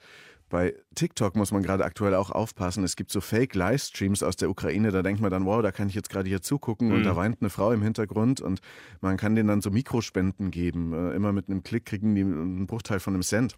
bei 0.50 0.76
TikTok 0.96 1.36
muss 1.36 1.52
man 1.52 1.64
gerade 1.64 1.86
aktuell 1.86 2.16
auch 2.16 2.32
aufpassen. 2.32 2.84
Es 2.84 2.96
gibt 2.96 3.12
so 3.12 3.22
Fake-Livestreams 3.22 4.24
aus 4.24 4.36
der 4.36 4.50
Ukraine. 4.50 4.92
Da 4.92 5.02
denkt 5.02 5.22
man 5.22 5.32
dann, 5.32 5.46
wow, 5.46 5.62
da 5.62 5.72
kann 5.72 5.88
ich 5.88 5.96
jetzt 5.96 6.10
gerade 6.10 6.28
hier 6.28 6.42
zugucken 6.42 6.90
mhm. 6.90 6.96
und 6.96 7.04
da 7.04 7.16
weint 7.16 7.38
eine 7.42 7.50
Frau 7.50 7.72
im 7.72 7.82
Hintergrund 7.82 8.42
und 8.42 8.60
man 9.02 9.16
kann 9.18 9.36
denen 9.36 9.48
dann 9.48 9.62
so 9.62 9.70
Mikrospenden 9.70 10.52
geben. 10.52 10.94
Äh, 10.94 11.16
immer 11.16 11.32
mit 11.32 11.50
einem 11.50 11.64
Klick 11.64 11.86
kriegen 11.86 12.16
die 12.16 12.22
einen 12.22 12.68
Bruchteil 12.68 13.00
von 13.00 13.14
einem 13.14 13.24
Cent. 13.24 13.56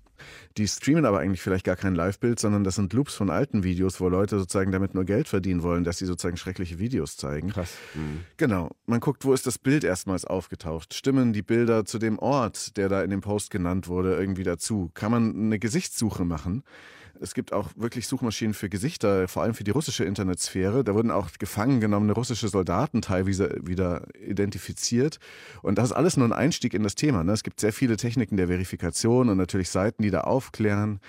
Die 0.58 0.68
streamen 0.68 1.06
aber 1.06 1.20
eigentlich 1.20 1.42
vielleicht 1.42 1.66
gar 1.66 1.76
kein 1.76 1.96
Live-Bild, 1.96 2.40
sondern 2.40 2.64
das 2.64 2.76
sind 2.76 2.94
Loops 2.94 3.16
von 3.16 3.30
alten 3.30 3.64
Videos, 3.64 4.00
wo 4.00 4.10
Leute 4.10 4.38
sozusagen 4.38 4.72
damit 4.72 4.94
nur 4.94 5.06
Geld 5.06 5.28
verdienen 5.28 5.64
wollen, 5.64 5.84
dass 5.84 5.98
sie 5.98 6.06
sozusagen 6.06 6.38
schreckliche 6.38 6.78
Videos 6.78 7.18
zeigen. 7.18 7.50
Krass. 7.50 7.74
Mhm. 7.96 8.20
Genau. 8.38 8.70
Man 8.86 9.00
guckt, 9.00 9.26
wo 9.26 9.34
ist 9.34 9.48
das 9.48 9.58
Bild 9.58 9.84
erstmals 9.84 10.26
aufgetaucht? 10.26 10.94
Stimmen 10.94 11.34
die 11.34 11.42
Bilder 11.42 11.86
zu 11.86 11.98
dem 11.98 12.20
Ort, 12.20 12.78
der 12.78 12.90
da 12.90 13.02
in 13.02 13.10
dem 13.10 13.22
Post 13.22 13.50
genannt 13.50 13.88
wurde, 13.88 14.16
irgendwie 14.16 14.44
dazu? 14.44 14.92
Kann 14.94 15.12
man 15.12 15.36
eine 15.36 15.60
Gesichtssuche 15.60 16.26
machen? 16.26 16.64
Es 17.20 17.34
gibt 17.34 17.54
auch 17.54 17.70
wirklich 17.76 18.08
Suchmaschinen 18.08 18.54
für 18.54 18.70
Gesichter, 18.70 19.28
vor 19.28 19.44
allem 19.44 19.54
für 19.54 19.64
die 19.64 19.72
russische 19.72 20.04
Internetsphäre. 20.04 20.84
Da 20.84 20.96
wurden 20.96 21.12
auch 21.12 21.30
gefangen 21.40 21.80
genommene 21.80 22.14
russische 22.14 22.48
Soldaten 22.48 23.02
teilweise 23.02 23.60
wieder 23.62 24.08
identifiziert. 24.26 25.20
Und 25.62 25.78
das 25.78 25.90
ist 25.90 25.92
alles 25.94 26.18
nur 26.18 26.28
ein 26.28 26.34
Einstieg 26.34 26.74
in 26.74 26.84
das 26.84 26.96
Thema. 26.96 27.24
Ne? 27.24 27.34
Es 27.34 27.44
gibt 27.44 27.60
sehr 27.60 27.74
viele 27.74 27.98
Techniken 27.98 28.38
der 28.38 28.48
Verifikation 28.48 29.30
und 29.30 29.38
natürlich 29.38 29.70
Seiten, 29.70 30.04
die 30.04 30.12
da 30.12 30.22
aufklären. 30.22 31.00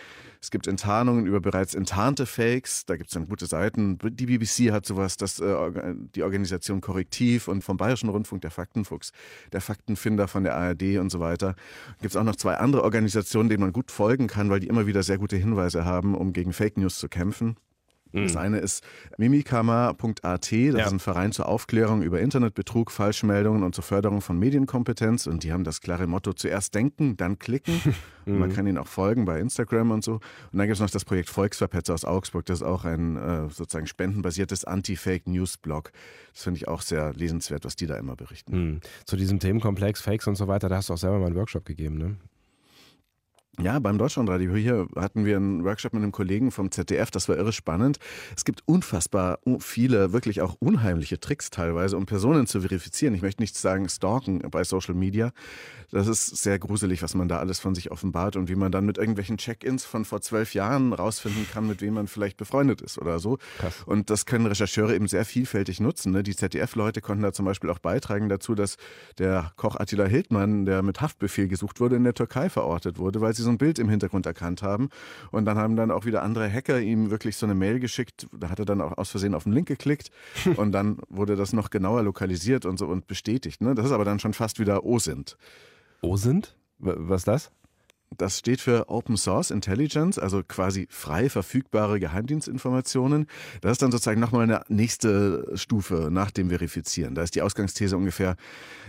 Es 0.43 0.51
gibt 0.51 0.67
Enttarnungen 0.67 1.25
über 1.27 1.41
bereits 1.41 1.73
enttarnte 1.73 2.27
Fakes. 2.27 2.85
Da 2.85 2.97
gibt 2.97 3.11
es 3.11 3.15
dann 3.15 3.29
gute 3.29 3.47
Seiten. 3.47 3.97
Die 4.03 4.27
BBC 4.27 4.73
hat 4.73 4.85
sowas, 4.85 5.17
dass 5.17 5.39
äh, 5.39 5.95
die 6.17 6.25
Organisation 6.25 6.81
Korrektiv 6.81 7.47
und 7.47 7.63
vom 7.63 7.77
Bayerischen 7.77 8.09
Rundfunk 8.09 8.43
der 8.43 8.51
Faktenfuchs, 8.51 9.13
der 9.53 9.61
Faktenfinder 9.61 10.27
von 10.27 10.43
der 10.43 10.57
ARD 10.57 10.99
und 10.99 11.11
so 11.11 11.21
weiter. 11.21 11.55
Gibt 12.01 12.15
es 12.15 12.17
auch 12.17 12.25
noch 12.25 12.35
zwei 12.35 12.57
andere 12.57 12.83
Organisationen, 12.83 13.51
denen 13.51 13.63
man 13.63 13.73
gut 13.73 13.93
folgen 13.93 14.27
kann, 14.27 14.51
weil 14.51 14.59
die 14.59 14.67
immer 14.67 14.89
wieder 14.89 15.05
sehr 15.05 15.19
gute 15.19 15.37
Hinweise 15.37 15.85
haben, 15.85 16.17
um 16.17 16.33
gegen 16.33 16.53
Fake 16.53 16.77
News 16.77 16.99
zu 16.99 17.09
kämpfen. 17.09 17.57
Das 18.13 18.33
mhm. 18.33 18.39
eine 18.39 18.59
ist 18.59 18.85
mimikama.at, 19.17 20.23
das 20.23 20.51
ja. 20.51 20.69
ist 20.69 20.93
ein 20.93 21.01
Verein 21.01 21.33
zur 21.33 21.49
Aufklärung 21.49 22.03
über 22.03 22.21
Internetbetrug, 22.21 22.91
Falschmeldungen 22.91 23.63
und 23.63 23.75
zur 23.75 23.85
Förderung 23.85 24.21
von 24.21 24.39
Medienkompetenz. 24.39 25.27
Und 25.27 25.45
die 25.45 25.53
haben 25.53 25.65
das 25.65 25.81
klare 25.81 26.07
Motto: 26.07 26.33
zuerst 26.33 26.75
denken, 26.75 27.17
dann 27.17 27.39
klicken. 27.39 27.81
und 28.27 28.39
man 28.39 28.51
mhm. 28.51 28.55
kann 28.55 28.67
ihnen 28.67 28.79
auch 28.79 28.87
folgen 28.87 29.25
bei 29.25 29.41
Instagram 29.41 29.91
und 29.91 30.05
so. 30.05 30.15
Und 30.15 30.23
dann 30.59 30.67
gibt 30.67 30.75
es 30.75 30.81
noch 30.81 30.91
das 30.91 31.05
Projekt 31.05 31.31
Volksverpetzer 31.31 31.95
aus 31.95 32.05
Augsburg, 32.05 32.47
das 32.47 32.61
ist 32.61 32.67
auch 32.67 32.85
ein 32.85 33.17
äh, 33.17 33.49
sozusagen 33.49 33.87
spendenbasiertes 33.87 34.65
Anti-Fake-News-Blog. 34.65 35.93
Das 36.33 36.43
finde 36.43 36.59
ich 36.59 36.69
auch 36.69 36.83
sehr 36.83 37.13
lesenswert, 37.15 37.65
was 37.65 37.77
die 37.77 37.87
da 37.87 37.97
immer 37.97 38.17
berichten. 38.17 38.57
Mhm. 38.57 38.81
Zu 39.07 39.17
diesem 39.17 39.39
Themenkomplex 39.39 40.01
Fakes 40.01 40.27
und 40.27 40.37
so 40.37 40.49
weiter, 40.49 40.69
da 40.69 40.77
hast 40.77 40.89
du 40.89 40.95
auch 40.95 40.99
selber 40.99 41.19
mal 41.19 41.27
einen 41.27 41.37
Workshop 41.37 41.65
gegeben, 41.65 41.99
ne? 41.99 42.17
Ja, 43.61 43.79
beim 43.81 43.99
Deutschlandradio 43.99 44.55
hier 44.55 44.87
hatten 44.97 45.27
wir 45.27 45.37
einen 45.37 45.63
Workshop 45.63 45.93
mit 45.93 46.03
einem 46.03 46.11
Kollegen 46.11 46.51
vom 46.51 46.71
ZDF, 46.71 47.11
das 47.11 47.29
war 47.29 47.37
irre 47.37 47.53
spannend. 47.53 47.99
Es 48.35 48.47
gibt 48.47 48.63
unfassbar 48.65 49.41
viele, 49.59 50.15
wirklich 50.15 50.41
auch 50.41 50.57
unheimliche 50.59 51.21
Tricks 51.21 51.51
teilweise, 51.51 51.99
um 51.99 52.07
Personen 52.07 52.47
zu 52.47 52.63
verifizieren. 52.63 53.15
Ich 53.15 53.21
möchte 53.21 53.43
nicht 53.43 53.55
sagen 53.55 53.91
stalken 53.91 54.39
bei 54.51 54.65
Social 54.65 54.95
Media. 54.95 55.33
Das 55.91 56.09
ist 56.09 56.39
sehr 56.39 56.59
gruselig, 56.59 57.03
was 57.03 57.15
man 57.15 57.29
da 57.29 57.41
alles 57.41 57.61
von 57.61 57.75
sich 57.75 57.91
offenbart 57.91 58.37
und 58.37 58.49
wie 58.49 58.55
man 58.55 58.73
dann 58.73 58.87
mit 58.87 58.97
irgendwelchen 58.97 59.37
Check-ins 59.37 59.85
von 59.85 60.07
vor 60.07 60.23
zwölf 60.23 60.55
Jahren 60.55 60.95
rausfinden 60.95 61.47
kann, 61.53 61.67
mit 61.67 61.83
wem 61.83 61.93
man 61.93 62.07
vielleicht 62.07 62.39
befreundet 62.39 62.81
ist 62.81 62.99
oder 62.99 63.19
so. 63.19 63.37
Krass. 63.59 63.83
Und 63.85 64.09
das 64.09 64.25
können 64.25 64.47
Rechercheure 64.47 64.95
eben 64.95 65.07
sehr 65.07 65.27
vielfältig 65.27 65.81
nutzen. 65.81 66.13
Ne? 66.13 66.23
Die 66.23 66.35
ZDF-Leute 66.35 67.03
konnten 67.03 67.23
da 67.23 67.35
zum 67.35 67.45
Beispiel 67.45 67.69
auch 67.69 67.79
beitragen 67.79 68.31
dazu, 68.31 68.55
dass 68.55 68.79
der 69.19 69.53
Koch 69.57 69.77
Attila 69.77 70.07
Hildmann, 70.07 70.65
der 70.65 70.83
mit 70.83 71.03
Haftbefehl 71.03 71.49
gesucht 71.49 71.81
wurde, 71.81 71.97
in 71.97 72.05
der 72.05 72.15
Türkei 72.15 72.49
verortet 72.49 72.99
wurde, 72.99 73.21
weil 73.21 73.35
sie 73.35 73.42
so 73.43 73.51
ein 73.51 73.59
Bild 73.59 73.79
im 73.79 73.89
Hintergrund 73.89 74.27
erkannt 74.27 74.63
haben. 74.63 74.89
Und 75.31 75.45
dann 75.45 75.59
haben 75.59 75.77
dann 75.77 75.91
auch 75.91 76.05
wieder 76.05 76.23
andere 76.23 76.51
Hacker 76.51 76.81
ihm 76.81 77.11
wirklich 77.11 77.37
so 77.37 77.47
eine 77.47 77.55
Mail 77.55 77.81
geschickt. 77.81 78.27
Da 78.33 78.49
hat 78.51 78.59
er 78.59 78.65
dann 78.65 78.81
auch 78.81 78.97
aus 78.99 79.11
Versehen 79.11 79.35
auf 79.35 79.45
den 79.45 79.53
Link 79.53 79.69
geklickt 79.69 80.11
und 80.57 80.73
dann 80.73 80.99
wurde 81.09 81.37
das 81.37 81.53
noch 81.53 81.71
genauer 81.71 82.03
lokalisiert 82.03 82.65
und 82.67 82.79
so 82.79 82.87
und 82.87 83.07
bestätigt. 83.07 83.61
Ne? 83.61 83.75
Das 83.75 83.87
ist 83.87 83.93
aber 83.93 84.05
dann 84.05 84.19
schon 84.19 84.33
fast 84.33 84.59
wieder 84.59 84.85
OSINT. 84.85 85.37
OSINT? 86.03 86.57
Was 86.79 87.21
ist 87.21 87.29
das? 87.29 87.53
Das 88.19 88.39
steht 88.39 88.61
für 88.61 88.89
Open 88.89 89.17
Source 89.17 89.51
Intelligence, 89.51 90.19
also 90.19 90.43
quasi 90.43 90.87
frei 90.91 91.29
verfügbare 91.29 92.01
Geheimdienstinformationen. 92.01 93.27
Das 93.61 93.73
ist 93.73 93.83
dann 93.83 93.93
sozusagen 93.93 94.21
nochmal 94.21 94.43
eine 94.43 94.63
nächste 94.69 95.51
Stufe 95.55 96.09
nach 96.11 96.31
dem 96.31 96.51
Verifizieren. 96.51 97.15
Da 97.15 97.23
ist 97.23 97.35
die 97.35 97.43
Ausgangsthese 97.43 97.97
ungefähr, 97.97 98.37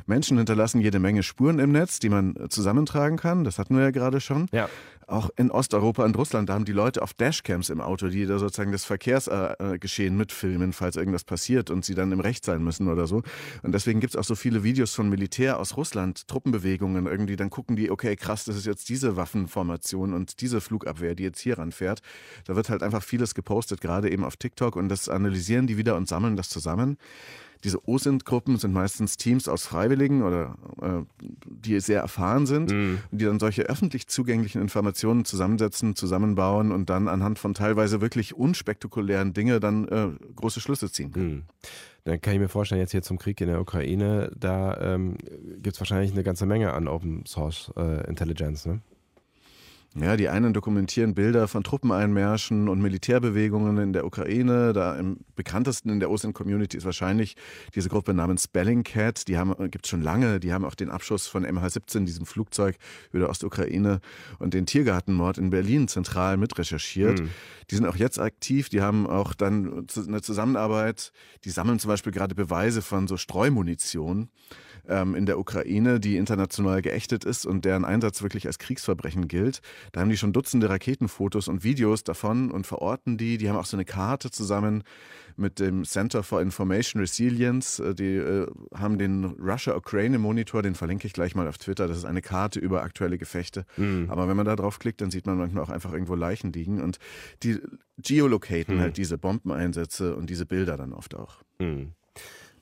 Menschen 0.06 0.38
hinterlassen 0.38 0.82
jede 0.82 1.00
Menge 1.00 1.24
Spuren 1.24 1.60
im 1.60 1.72
Netz, 1.72 2.00
die 2.00 2.10
man 2.10 2.36
zusammentragen 2.50 3.18
kann. 3.18 3.44
Das 3.44 3.60
hatten 3.60 3.76
wir 3.76 3.84
ja 3.84 3.92
gerade 3.92 4.20
schon. 4.20 4.48
Ja. 4.52 4.70
Auch 5.08 5.30
in 5.36 5.52
Osteuropa 5.52 6.06
und 6.06 6.18
Russland, 6.18 6.50
da 6.50 6.54
haben 6.54 6.66
die 6.66 6.72
Leute 6.72 7.02
auf 7.02 7.14
Dashcams 7.14 7.70
im 7.70 7.82
Auto, 7.82 8.08
die 8.08 8.26
da 8.26 8.40
sozusagen 8.40 8.72
das 8.72 8.86
Verkehrsgeschehen 8.86 10.16
mitfilmen, 10.16 10.74
falls 10.74 10.96
irgendwas 10.96 11.24
passiert 11.24 11.70
und 11.70 11.86
sie 11.86 11.96
dann 11.96 12.12
im 12.12 12.20
Recht 12.20 12.46
sein 12.46 12.64
müssen 12.64 12.88
oder 12.88 13.08
so. 13.08 13.24
Und 13.62 13.74
deswegen 13.74 14.00
gibt 14.00 14.16
es 14.16 14.20
auch 14.20 14.24
so 14.24 14.36
viele 14.36 14.64
Videos 14.64 14.94
von 14.94 15.10
Militär 15.10 15.60
aus 15.60 15.78
Russland, 15.78 16.28
Truppenbewegungen 16.28 17.06
irgendwie. 17.06 17.36
Dann 17.36 17.50
gucken 17.50 17.76
die, 17.76 17.92
okay, 17.92 18.16
krass, 18.16 18.46
das 18.46 18.56
ist 18.56 18.66
jetzt 18.66 18.90
diese 18.90 19.16
Waffenformation 19.16 20.14
und 20.14 20.42
diese 20.42 20.62
Flugabwehr, 20.62 21.16
die 21.16 21.24
jetzt 21.24 21.40
hier 21.40 21.58
ranfährt. 21.58 22.02
Da 22.46 22.56
wird 22.56 22.70
halt 22.70 22.84
einfach 22.84 23.04
vieles 23.04 23.36
gepostet, 23.36 23.82
gerade 23.82 24.12
eben 24.12 24.24
auf 24.24 24.38
TikTok 24.38 24.76
und 24.76 24.90
das 24.90 25.10
analysieren 25.10 25.68
die 25.68 25.78
wieder 25.78 25.96
und 25.96 26.08
sammeln 26.08 26.36
das 26.36 26.50
zusammen. 26.50 26.98
Diese 27.64 27.88
OSINT-Gruppen 27.88 28.58
sind 28.58 28.74
meistens 28.74 29.18
Teams 29.18 29.48
aus 29.48 29.66
Freiwilligen 29.66 30.24
oder 30.24 30.58
äh, 30.82 31.26
die 31.46 31.80
sehr 31.80 32.02
erfahren 32.02 32.46
sind 32.46 32.72
Mhm. 32.72 33.00
und 33.12 33.22
die 33.22 33.26
dann 33.26 33.40
solche 33.40 33.64
öffentlich 33.64 34.08
zugänglichen 34.08 34.62
Informationen 34.62 35.26
zusammensetzen, 35.26 35.96
zusammenbauen 35.96 36.72
und 36.72 36.90
dann 36.90 37.08
anhand 37.08 37.40
von 37.40 37.54
teilweise 37.54 38.02
wirklich 38.02 38.36
unspektakulären 38.36 39.34
Dinge 39.34 39.60
dann 39.60 39.88
äh, 39.88 40.08
große 40.36 40.60
Schlüsse 40.60 40.92
ziehen 40.92 41.12
können. 41.12 41.30
Hm. 41.32 41.44
Dann 42.06 42.20
kann 42.20 42.34
ich 42.34 42.40
mir 42.40 42.50
vorstellen, 42.50 42.82
jetzt 42.82 42.92
hier 42.92 43.02
zum 43.02 43.18
Krieg 43.18 43.40
in 43.40 43.48
der 43.48 43.62
Ukraine, 43.62 44.30
da 44.38 44.78
ähm, 44.96 45.18
gibt 45.62 45.76
es 45.76 45.80
wahrscheinlich 45.80 46.12
eine 46.12 46.24
ganze 46.24 46.46
Menge 46.46 46.74
an 46.74 46.90
Open 46.90 47.26
Source 47.26 47.72
äh, 47.78 48.06
Intelligence. 48.10 48.66
Ne? 48.66 48.82
Ja, 49.96 50.18
die 50.18 50.28
einen 50.28 50.54
dokumentieren 50.54 51.14
Bilder 51.14 51.48
von 51.48 51.64
Truppeneinmärschen 51.64 52.68
und 52.68 52.82
Militärbewegungen 52.82 53.78
in 53.78 53.94
der 53.94 54.06
Ukraine. 54.06 54.74
Da 54.74 54.96
im 54.96 55.20
bekanntesten 55.36 55.90
in 55.90 56.00
der 56.00 56.10
OSINT-Community 56.10 56.78
ist 56.78 56.86
wahrscheinlich 56.86 57.36
diese 57.76 57.90
Gruppe 57.90 58.16
namens 58.16 58.48
Bellingcat. 58.48 59.28
Die 59.28 59.40
gibt 59.70 59.86
es 59.86 59.90
schon 59.90 60.02
lange. 60.02 60.40
Die 60.40 60.52
haben 60.52 60.66
auch 60.66 60.74
den 60.74 60.90
Abschuss 60.90 61.28
von 61.28 61.46
MH17, 61.46 62.06
diesem 62.06 62.26
Flugzeug 62.26 62.78
über 63.12 63.20
der 63.20 63.30
Ostukraine 63.30 64.00
und 64.40 64.56
den 64.56 64.66
Tiergartenmord 64.66 65.38
in 65.38 65.52
Berlin 65.52 65.88
zentral 65.88 66.38
mitrecherchiert. 66.38 67.20
Hm. 67.20 67.30
Die 67.70 67.76
sind 67.76 67.86
auch 67.86 67.96
jetzt 67.96 68.20
aktiv. 68.20 68.70
Die 68.70 68.82
haben 68.82 69.06
auch 69.06 69.36
dann 69.36 69.86
eine 69.96 70.22
Zusammenarbeit. 70.24 71.12
Die 71.46 71.52
sammeln 71.52 71.78
zum 71.78 71.90
Beispiel 71.90 72.12
gerade 72.12 72.34
Beweise 72.34 72.82
von 72.82 73.08
so 73.08 73.16
Streumunition 73.16 74.30
ähm, 74.88 75.16
in 75.16 75.26
der 75.26 75.40
Ukraine, 75.40 76.00
die 76.00 76.18
international 76.18 76.82
geächtet 76.82 77.26
ist 77.26 77.46
und 77.46 77.66
deren 77.66 77.86
Einsatz 77.86 78.22
wirklich 78.22 78.48
als 78.48 78.60
Kriegsverbrechen 78.60 79.28
gilt. 79.28 79.62
Da 79.92 80.02
haben 80.02 80.10
die 80.10 80.18
schon 80.18 80.34
Dutzende 80.34 80.70
Raketenfotos 80.70 81.48
und 81.48 81.64
Videos 81.64 82.04
davon 82.04 82.52
und 82.52 82.68
verorten 82.68 83.18
die. 83.18 83.38
Die 83.38 83.50
haben 83.50 83.58
auch 83.58 83.66
so 83.66 83.78
eine 83.78 83.86
Karte 83.86 84.32
zusammen 84.32 84.84
mit 85.36 85.60
dem 85.60 85.84
Center 85.84 86.22
for 86.22 86.42
Information 86.42 87.00
Resilience. 87.02 87.80
Äh, 87.80 87.96
Die 87.96 88.16
äh, 88.16 88.48
haben 88.76 88.98
den 88.98 89.26
Russia-Ukraine 89.40 90.20
Monitor, 90.20 90.62
den 90.62 90.76
verlinke 90.76 91.08
ich 91.08 91.14
gleich 91.14 91.36
mal 91.36 91.48
auf 91.48 91.58
Twitter. 91.58 91.88
Das 91.88 91.98
ist 91.98 92.06
eine 92.06 92.22
Karte 92.22 92.60
über 92.60 92.84
aktuelle 92.84 93.18
Gefechte. 93.18 93.66
Hm. 93.76 94.10
Aber 94.10 94.28
wenn 94.28 94.38
man 94.38 94.46
da 94.46 94.56
drauf 94.56 94.80
klickt, 94.80 95.02
dann 95.02 95.12
sieht 95.12 95.26
man 95.26 95.38
manchmal 95.38 95.64
auch 95.64 95.70
einfach 95.70 95.92
irgendwo 95.94 96.16
Leichen 96.16 96.52
liegen 96.54 96.82
und 96.82 96.98
die 97.42 97.60
geolocaten 97.98 98.76
Hm. 98.76 98.82
halt 98.82 98.98
diese 98.98 99.18
Bombeneinsätze 99.18 100.16
und 100.16 100.30
diese 100.30 100.46
Bilder 100.46 100.78
dann 100.78 100.94
oft 100.94 101.16
auch. 101.16 101.38
Hm. 101.60 101.94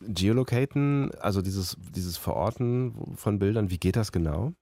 Geolocaten, 0.07 1.11
also 1.19 1.41
dieses, 1.41 1.77
dieses 1.95 2.17
Verorten 2.17 3.15
von 3.15 3.39
Bildern, 3.39 3.69
wie 3.69 3.77
geht 3.77 3.95
das 3.95 4.11
genau? 4.11 4.53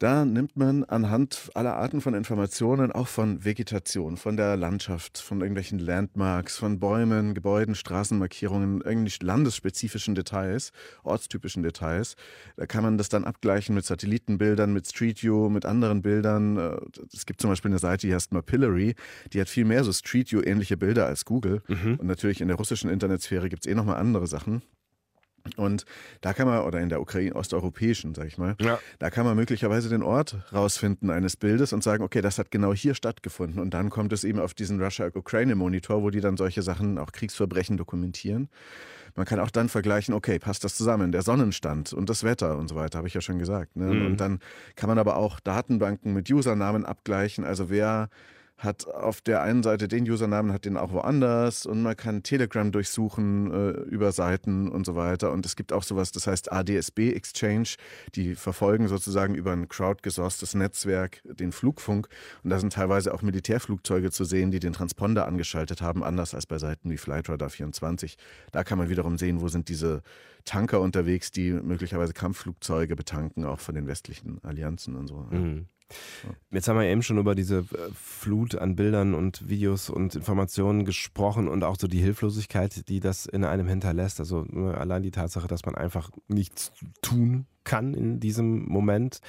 Da 0.00 0.24
nimmt 0.24 0.56
man 0.56 0.84
anhand 0.84 1.50
aller 1.52 1.76
Arten 1.76 2.00
von 2.00 2.14
Informationen, 2.14 2.90
auch 2.90 3.06
von 3.06 3.44
Vegetation, 3.44 4.16
von 4.16 4.38
der 4.38 4.56
Landschaft, 4.56 5.18
von 5.18 5.42
irgendwelchen 5.42 5.78
Landmarks, 5.78 6.56
von 6.56 6.80
Bäumen, 6.80 7.34
Gebäuden, 7.34 7.74
Straßenmarkierungen, 7.74 8.80
irgendwie 8.80 9.12
landesspezifischen 9.22 10.14
Details, 10.14 10.72
ortstypischen 11.02 11.62
Details. 11.62 12.16
Da 12.56 12.64
kann 12.64 12.82
man 12.82 12.96
das 12.96 13.10
dann 13.10 13.24
abgleichen 13.24 13.74
mit 13.74 13.84
Satellitenbildern, 13.84 14.72
mit 14.72 14.88
Street 14.88 15.22
View, 15.22 15.50
mit 15.50 15.66
anderen 15.66 16.00
Bildern. 16.00 16.56
Äh, 16.56 16.76
Es 17.12 17.26
gibt 17.26 17.42
zum 17.42 17.50
Beispiel 17.50 17.70
eine 17.70 17.78
Seite, 17.78 18.06
die 18.06 18.14
heißt 18.14 18.32
Mapillary, 18.32 18.94
die 19.34 19.40
hat 19.42 19.50
viel 19.50 19.66
mehr 19.66 19.84
so 19.84 19.92
Street 19.92 20.32
View-ähnliche 20.32 20.78
Bilder 20.78 21.04
als 21.04 21.26
Google. 21.26 21.60
Mhm. 21.68 21.96
Und 21.96 22.06
natürlich 22.06 22.40
in 22.40 22.48
der 22.48 22.56
russischen 22.56 22.88
Internetsphäre 22.88 23.50
gibt 23.50 23.66
es 23.66 23.70
eh 23.70 23.74
nochmal 23.74 23.96
andere 23.96 24.26
Sachen. 24.26 24.62
Und 25.56 25.84
da 26.20 26.32
kann 26.32 26.46
man, 26.46 26.62
oder 26.64 26.80
in 26.80 26.88
der 26.88 27.00
Ukraine, 27.00 27.34
osteuropäischen, 27.34 28.14
sag 28.14 28.26
ich 28.26 28.38
mal, 28.38 28.56
Ja. 28.60 28.78
da 28.98 29.10
kann 29.10 29.24
man 29.24 29.36
möglicherweise 29.36 29.88
den 29.88 30.02
Ort 30.02 30.36
rausfinden 30.52 31.10
eines 31.10 31.36
Bildes 31.36 31.72
und 31.72 31.82
sagen, 31.82 32.02
okay, 32.04 32.20
das 32.20 32.38
hat 32.38 32.50
genau 32.50 32.72
hier 32.74 32.94
stattgefunden. 32.94 33.60
Und 33.60 33.74
dann 33.74 33.90
kommt 33.90 34.12
es 34.12 34.24
eben 34.24 34.38
auf 34.38 34.54
diesen 34.54 34.82
Russia-Ukraine-Monitor, 34.82 36.02
wo 36.02 36.10
die 36.10 36.20
dann 36.20 36.36
solche 36.36 36.62
Sachen, 36.62 36.98
auch 36.98 37.12
Kriegsverbrechen 37.12 37.76
dokumentieren. 37.76 38.48
Man 39.16 39.26
kann 39.26 39.40
auch 39.40 39.50
dann 39.50 39.68
vergleichen, 39.68 40.14
okay, 40.14 40.38
passt 40.38 40.62
das 40.64 40.76
zusammen, 40.76 41.10
der 41.12 41.22
Sonnenstand 41.22 41.92
und 41.92 42.08
das 42.08 42.22
Wetter 42.22 42.56
und 42.56 42.68
so 42.68 42.76
weiter, 42.76 42.98
habe 42.98 43.08
ich 43.08 43.14
ja 43.14 43.20
schon 43.20 43.38
gesagt. 43.38 43.76
Ne? 43.76 43.86
Mhm. 43.86 44.06
Und 44.06 44.20
dann 44.20 44.38
kann 44.76 44.88
man 44.88 44.98
aber 44.98 45.16
auch 45.16 45.40
Datenbanken 45.40 46.12
mit 46.12 46.30
Usernamen 46.30 46.84
abgleichen, 46.84 47.44
also 47.44 47.70
wer 47.70 48.08
hat 48.60 48.86
auf 48.86 49.22
der 49.22 49.42
einen 49.42 49.62
Seite 49.62 49.88
den 49.88 50.08
Usernamen, 50.08 50.52
hat 50.52 50.66
den 50.66 50.76
auch 50.76 50.92
woanders 50.92 51.64
und 51.64 51.82
man 51.82 51.96
kann 51.96 52.22
Telegram 52.22 52.70
durchsuchen 52.70 53.50
äh, 53.52 53.70
über 53.88 54.12
Seiten 54.12 54.68
und 54.68 54.84
so 54.84 54.94
weiter. 54.94 55.32
Und 55.32 55.46
es 55.46 55.56
gibt 55.56 55.72
auch 55.72 55.82
sowas, 55.82 56.12
das 56.12 56.26
heißt 56.26 56.52
ADSB 56.52 57.12
Exchange, 57.12 57.70
die 58.14 58.34
verfolgen 58.34 58.86
sozusagen 58.88 59.34
über 59.34 59.52
ein 59.52 59.68
crowdgesourcetes 59.68 60.54
Netzwerk 60.54 61.22
den 61.24 61.52
Flugfunk. 61.52 62.08
Und 62.44 62.50
da 62.50 62.58
sind 62.58 62.74
teilweise 62.74 63.14
auch 63.14 63.22
Militärflugzeuge 63.22 64.10
zu 64.10 64.24
sehen, 64.24 64.50
die 64.50 64.60
den 64.60 64.74
Transponder 64.74 65.26
angeschaltet 65.26 65.80
haben, 65.80 66.04
anders 66.04 66.34
als 66.34 66.46
bei 66.46 66.58
Seiten 66.58 66.90
wie 66.90 66.98
Flightradar 66.98 67.48
24. 67.48 68.16
Da 68.52 68.62
kann 68.62 68.76
man 68.76 68.90
wiederum 68.90 69.16
sehen, 69.16 69.40
wo 69.40 69.48
sind 69.48 69.70
diese 69.70 70.02
Tanker 70.44 70.80
unterwegs, 70.80 71.30
die 71.30 71.52
möglicherweise 71.52 72.12
Kampfflugzeuge 72.12 72.94
betanken, 72.94 73.44
auch 73.44 73.60
von 73.60 73.74
den 73.74 73.86
westlichen 73.86 74.38
Allianzen 74.44 74.96
und 74.96 75.06
so. 75.06 75.26
Mhm. 75.30 75.66
Jetzt 76.50 76.68
haben 76.68 76.78
wir 76.78 76.86
eben 76.86 77.02
schon 77.02 77.18
über 77.18 77.34
diese 77.34 77.58
äh, 77.58 77.90
Flut 77.94 78.54
an 78.54 78.76
Bildern 78.76 79.14
und 79.14 79.48
Videos 79.48 79.90
und 79.90 80.14
Informationen 80.14 80.84
gesprochen 80.84 81.48
und 81.48 81.64
auch 81.64 81.76
so 81.78 81.86
die 81.86 82.00
Hilflosigkeit, 82.00 82.88
die 82.88 83.00
das 83.00 83.26
in 83.26 83.44
einem 83.44 83.68
hinterlässt. 83.68 84.20
Also 84.20 84.44
nur 84.48 84.78
allein 84.78 85.02
die 85.02 85.10
Tatsache, 85.10 85.48
dass 85.48 85.64
man 85.64 85.74
einfach 85.74 86.10
nichts 86.28 86.72
tun 87.02 87.46
kann 87.64 87.94
in 87.94 88.20
diesem 88.20 88.64
Moment. 88.66 89.20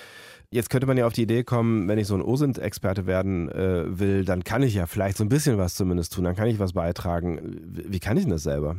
Jetzt 0.50 0.70
könnte 0.70 0.88
man 0.88 0.98
ja 0.98 1.06
auf 1.06 1.14
die 1.14 1.24
Idee 1.24 1.44
kommen, 1.44 1.88
wenn 1.88 2.00
ich 2.00 2.08
so 2.08 2.16
ein 2.16 2.22
OSINT-Experte 2.22 3.06
werden 3.06 3.50
äh, 3.50 4.00
will, 4.00 4.26
dann 4.26 4.44
kann 4.44 4.64
ich 4.64 4.74
ja 4.74 4.86
vielleicht 4.86 5.18
so 5.18 5.24
ein 5.24 5.30
bisschen 5.30 5.58
was 5.58 5.76
zumindest 5.76 6.14
tun, 6.14 6.24
dann 6.24 6.36
kann 6.36 6.48
ich 6.48 6.60
was 6.60 6.74
beitragen. 6.74 7.40
Wie, 7.68 7.92
wie 7.92 8.00
kann 8.00 8.18
ich 8.18 8.24
denn 8.24 8.32
das 8.32 8.44
selber? 8.44 8.78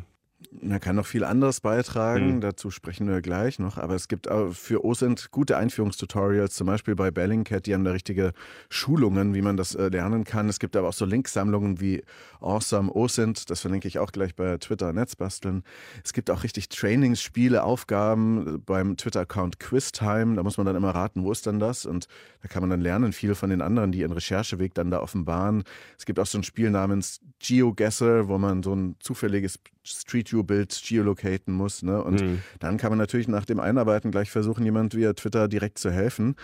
Man 0.65 0.79
kann 0.79 0.95
noch 0.95 1.07
viel 1.07 1.25
anderes 1.25 1.61
beitragen, 1.61 2.37
Mhm. 2.37 2.41
dazu 2.41 2.71
sprechen 2.71 3.09
wir 3.09 3.21
gleich 3.21 3.59
noch, 3.59 3.79
aber 3.79 3.97
es 3.97 4.07
gibt 4.07 4.31
auch 4.31 4.53
für 4.53 4.85
OSINT 4.85 5.33
gute 5.33 5.57
Einführungstutorials, 5.57 6.55
zum 6.55 6.69
Beispiel 6.69 6.95
bei 6.95 7.11
Bellingcat, 7.11 7.67
die 7.67 7.75
haben 7.75 7.83
da 7.83 7.91
richtige 7.91 8.33
Schulungen, 8.69 9.35
wie 9.35 9.43
man 9.43 9.57
das 9.57 9.75
äh, 9.75 9.89
lernen 9.89 10.23
kann. 10.23 10.49
Es 10.49 10.61
gibt 10.61 10.77
aber 10.77 10.89
auch 10.89 10.93
so 10.93 11.05
Linksammlungen 11.05 11.81
wie 11.81 12.05
Awesome 12.41 12.93
OSINT, 12.95 13.51
das 13.51 13.61
verlinke 13.61 13.89
ich 13.89 13.99
auch 13.99 14.13
gleich 14.13 14.37
bei 14.37 14.57
Twitter 14.59 14.93
Netzbasteln. 14.93 15.65
Es 16.05 16.13
gibt 16.13 16.31
auch 16.31 16.45
richtig 16.45 16.69
Trainings, 16.69 17.21
Spiele, 17.21 17.65
Aufgaben 17.65 18.55
äh, 18.55 18.59
beim 18.59 18.97
Twitter-Account 18.97 19.59
Quiztime, 19.59 20.37
da 20.37 20.45
muss 20.45 20.59
man 20.59 20.67
dann 20.67 20.77
immer 20.77 20.91
raten, 20.95 21.25
wo 21.25 21.33
ist 21.33 21.45
denn 21.45 21.59
das? 21.59 21.87
Und 21.87 22.07
da 22.41 22.47
kann 22.47 22.63
man 22.63 22.71
dann 22.71 22.81
lernen, 22.81 23.13
viel 23.13 23.35
von 23.35 23.51
den 23.51 23.63
anderen, 23.63 23.91
die 23.91 23.99
ihren 23.99 24.13
Rechercheweg 24.13 24.75
dann 24.75 24.93
da 24.93 25.01
offenbaren. 25.01 25.65
Es 25.99 26.07
gibt 26.07 26.21
auch 26.21 26.27
so 26.27 26.39
ein 26.39 26.45
Spiel 26.45 26.71
namens 26.71 27.21
GeoGuessr, 27.41 28.29
wo 28.29 28.39
man 28.39 28.63
so 28.63 28.73
ein 28.77 28.95
zufälliges 29.01 29.59
Street 29.85 30.31
View 30.33 30.43
Bild 30.45 30.81
geolocaten 30.87 31.53
muss. 31.55 31.83
Ne? 31.83 32.03
Und 32.03 32.21
Mhm. 32.23 32.43
dann 32.61 32.77
kann 32.77 32.91
man 32.91 32.99
natürlich 32.99 33.29
nach 33.29 33.45
dem 33.45 33.61
Einarbeiten 33.61 34.11
gleich 34.11 34.31
versuchen, 34.31 34.65
jemand 34.65 34.95
via 34.95 35.13
Twitter 35.13 35.49
direkt 35.49 35.79
zu 35.79 35.91
helfen. 35.91 36.37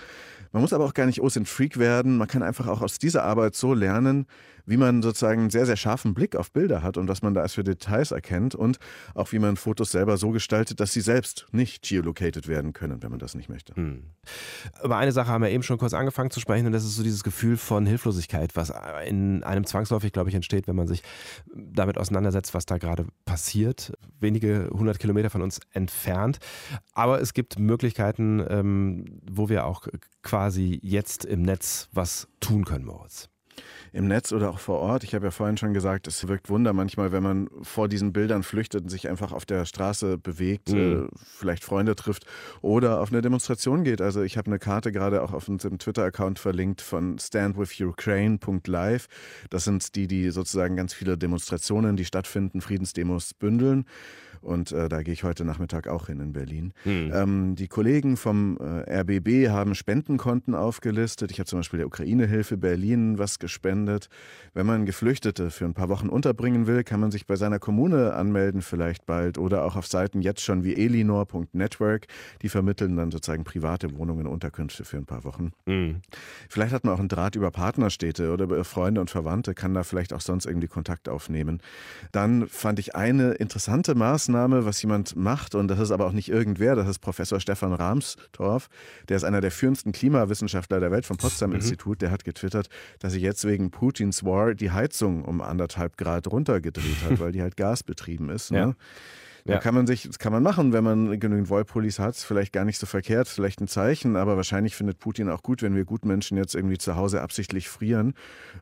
Man 0.52 0.62
muss 0.62 0.72
aber 0.72 0.84
auch 0.84 0.94
gar 0.94 1.06
nicht 1.06 1.20
OSINT 1.20 1.48
Freak 1.48 1.78
werden. 1.78 2.16
Man 2.16 2.28
kann 2.28 2.42
einfach 2.42 2.66
auch 2.66 2.80
aus 2.82 2.98
dieser 2.98 3.24
Arbeit 3.24 3.54
so 3.54 3.74
lernen, 3.74 4.26
wie 4.68 4.76
man 4.76 5.02
sozusagen 5.02 5.40
einen 5.40 5.50
sehr, 5.50 5.64
sehr 5.64 5.76
scharfen 5.76 6.12
Blick 6.12 6.36
auf 6.36 6.52
Bilder 6.52 6.82
hat 6.82 6.98
und 6.98 7.08
was 7.08 7.22
man 7.22 7.32
da 7.32 7.40
als 7.40 7.54
für 7.54 7.64
Details 7.64 8.10
erkennt 8.10 8.54
und 8.54 8.78
auch 9.14 9.32
wie 9.32 9.38
man 9.38 9.56
Fotos 9.56 9.90
selber 9.90 10.18
so 10.18 10.30
gestaltet, 10.30 10.78
dass 10.80 10.92
sie 10.92 11.00
selbst 11.00 11.46
nicht 11.52 11.82
geolocated 11.82 12.48
werden 12.48 12.74
können, 12.74 13.02
wenn 13.02 13.10
man 13.10 13.18
das 13.18 13.34
nicht 13.34 13.48
möchte. 13.48 13.74
Hm. 13.74 14.02
Über 14.84 14.98
eine 14.98 15.12
Sache 15.12 15.28
haben 15.28 15.42
wir 15.42 15.50
eben 15.50 15.62
schon 15.62 15.78
kurz 15.78 15.94
angefangen 15.94 16.30
zu 16.30 16.40
sprechen 16.40 16.66
und 16.66 16.72
das 16.72 16.84
ist 16.84 16.96
so 16.96 17.02
dieses 17.02 17.24
Gefühl 17.24 17.56
von 17.56 17.86
Hilflosigkeit, 17.86 18.56
was 18.56 18.70
in 19.06 19.42
einem 19.42 19.64
zwangsläufig, 19.64 20.12
glaube 20.12 20.28
ich, 20.28 20.34
entsteht, 20.34 20.68
wenn 20.68 20.76
man 20.76 20.86
sich 20.86 21.02
damit 21.54 21.96
auseinandersetzt, 21.96 22.52
was 22.52 22.66
da 22.66 22.76
gerade 22.76 23.06
passiert, 23.24 23.94
wenige 24.20 24.68
hundert 24.70 24.98
Kilometer 24.98 25.30
von 25.30 25.40
uns 25.40 25.60
entfernt. 25.72 26.40
Aber 26.92 27.22
es 27.22 27.32
gibt 27.32 27.58
Möglichkeiten, 27.58 28.44
ähm, 28.46 29.20
wo 29.30 29.48
wir 29.48 29.64
auch 29.64 29.88
quasi 30.22 30.78
jetzt 30.82 31.24
im 31.24 31.40
Netz 31.40 31.88
was 31.92 32.28
tun 32.40 32.66
können, 32.66 32.84
Moritz. 32.84 33.30
Im 33.92 34.06
Netz 34.06 34.32
oder 34.32 34.50
auch 34.50 34.58
vor 34.58 34.78
Ort. 34.80 35.04
Ich 35.04 35.14
habe 35.14 35.26
ja 35.26 35.30
vorhin 35.30 35.56
schon 35.56 35.74
gesagt, 35.74 36.06
es 36.06 36.28
wirkt 36.28 36.48
Wunder 36.48 36.72
manchmal, 36.72 37.12
wenn 37.12 37.22
man 37.22 37.48
vor 37.62 37.88
diesen 37.88 38.12
Bildern 38.12 38.42
flüchtet 38.42 38.82
und 38.82 38.88
sich 38.88 39.08
einfach 39.08 39.32
auf 39.32 39.46
der 39.46 39.64
Straße 39.64 40.18
bewegt, 40.18 40.70
mhm. 40.70 41.06
äh, 41.06 41.18
vielleicht 41.24 41.64
Freunde 41.64 41.96
trifft 41.96 42.26
oder 42.60 43.00
auf 43.00 43.10
eine 43.10 43.22
Demonstration 43.22 43.84
geht. 43.84 44.00
Also 44.00 44.22
ich 44.22 44.36
habe 44.36 44.46
eine 44.46 44.58
Karte 44.58 44.92
gerade 44.92 45.22
auch 45.22 45.32
auf 45.32 45.48
unserem 45.48 45.78
Twitter-Account 45.78 46.38
verlinkt 46.38 46.80
von 46.80 47.18
standwithukraine.live. 47.18 49.06
Das 49.50 49.64
sind 49.64 49.94
die, 49.94 50.06
die 50.06 50.30
sozusagen 50.30 50.76
ganz 50.76 50.94
viele 50.94 51.16
Demonstrationen, 51.16 51.96
die 51.96 52.04
stattfinden, 52.04 52.60
Friedensdemos 52.60 53.34
bündeln. 53.34 53.86
Und 54.40 54.72
äh, 54.72 54.88
da 54.88 55.02
gehe 55.02 55.12
ich 55.12 55.24
heute 55.24 55.44
Nachmittag 55.44 55.88
auch 55.88 56.06
hin 56.06 56.20
in 56.20 56.32
Berlin. 56.32 56.72
Hm. 56.84 57.12
Ähm, 57.14 57.54
die 57.54 57.68
Kollegen 57.68 58.16
vom 58.16 58.58
äh, 58.58 59.00
RBB 59.00 59.50
haben 59.50 59.74
Spendenkonten 59.74 60.54
aufgelistet. 60.54 61.30
Ich 61.30 61.38
habe 61.38 61.46
zum 61.46 61.60
Beispiel 61.60 61.78
der 61.78 61.86
Ukraine-Hilfe 61.86 62.56
Berlin 62.56 63.18
was 63.18 63.38
gespendet. 63.38 64.08
Wenn 64.54 64.66
man 64.66 64.86
Geflüchtete 64.86 65.50
für 65.50 65.64
ein 65.64 65.74
paar 65.74 65.88
Wochen 65.88 66.08
unterbringen 66.08 66.66
will, 66.66 66.84
kann 66.84 67.00
man 67.00 67.10
sich 67.10 67.26
bei 67.26 67.36
seiner 67.36 67.58
Kommune 67.58 68.14
anmelden, 68.14 68.62
vielleicht 68.62 69.06
bald. 69.06 69.38
Oder 69.38 69.64
auch 69.64 69.76
auf 69.76 69.86
Seiten 69.86 70.22
jetzt 70.22 70.40
schon 70.42 70.64
wie 70.64 70.74
elinor.network. 70.76 72.06
Die 72.42 72.48
vermitteln 72.48 72.96
dann 72.96 73.10
sozusagen 73.10 73.44
private 73.44 73.96
Wohnungen, 73.96 74.26
Unterkünfte 74.26 74.84
für 74.84 74.96
ein 74.96 75.06
paar 75.06 75.24
Wochen. 75.24 75.52
Hm. 75.66 76.00
Vielleicht 76.48 76.72
hat 76.72 76.84
man 76.84 76.94
auch 76.94 76.98
einen 76.98 77.08
Draht 77.08 77.36
über 77.36 77.50
Partnerstädte 77.50 78.32
oder 78.32 78.44
über 78.44 78.64
Freunde 78.64 79.00
und 79.00 79.10
Verwandte, 79.10 79.54
kann 79.54 79.74
da 79.74 79.82
vielleicht 79.82 80.12
auch 80.12 80.20
sonst 80.20 80.46
irgendwie 80.46 80.68
Kontakt 80.68 81.08
aufnehmen. 81.08 81.60
Dann 82.12 82.48
fand 82.48 82.78
ich 82.78 82.94
eine 82.94 83.32
interessante 83.32 83.94
Maßnahme, 83.94 84.27
Maßnahme, 84.28 84.64
was 84.64 84.82
jemand 84.82 85.16
macht, 85.16 85.54
und 85.54 85.68
das 85.68 85.78
ist 85.78 85.90
aber 85.90 86.06
auch 86.06 86.12
nicht 86.12 86.28
irgendwer, 86.28 86.76
das 86.76 86.88
ist 86.88 86.98
Professor 86.98 87.40
Stefan 87.40 87.72
Rahmstorff, 87.72 88.68
der 89.08 89.16
ist 89.16 89.24
einer 89.24 89.40
der 89.40 89.50
führendsten 89.50 89.92
Klimawissenschaftler 89.92 90.80
der 90.80 90.90
Welt 90.90 91.06
vom 91.06 91.16
Potsdam-Institut, 91.16 91.96
mhm. 91.96 92.00
der 92.00 92.10
hat 92.10 92.24
getwittert, 92.24 92.68
dass 92.98 93.14
sich 93.14 93.22
jetzt 93.22 93.46
wegen 93.46 93.70
Putins 93.70 94.24
War 94.24 94.54
die 94.54 94.70
Heizung 94.70 95.24
um 95.24 95.40
anderthalb 95.40 95.96
Grad 95.96 96.26
runtergedreht 96.30 97.02
hat, 97.08 97.18
weil 97.20 97.32
die 97.32 97.42
halt 97.42 97.56
gasbetrieben 97.56 98.28
ist. 98.28 98.52
Ne? 98.52 98.58
Ja. 98.58 98.74
Ja. 99.48 99.54
Da 99.54 99.60
kann 99.60 99.74
man 99.74 99.86
sich, 99.86 100.02
das 100.02 100.18
kann 100.18 100.30
man 100.30 100.42
machen, 100.42 100.74
wenn 100.74 100.84
man 100.84 101.18
genügend 101.18 101.48
Wollpullis 101.48 101.98
hat. 101.98 102.16
Vielleicht 102.16 102.52
gar 102.52 102.66
nicht 102.66 102.78
so 102.78 102.86
verkehrt, 102.86 103.28
vielleicht 103.28 103.60
ein 103.62 103.66
Zeichen, 103.66 104.14
aber 104.16 104.36
wahrscheinlich 104.36 104.76
findet 104.76 104.98
Putin 104.98 105.30
auch 105.30 105.42
gut, 105.42 105.62
wenn 105.62 105.74
wir 105.74 105.86
Gutmenschen 105.86 106.36
jetzt 106.36 106.54
irgendwie 106.54 106.76
zu 106.76 106.96
Hause 106.96 107.22
absichtlich 107.22 107.68
frieren. 107.68 108.12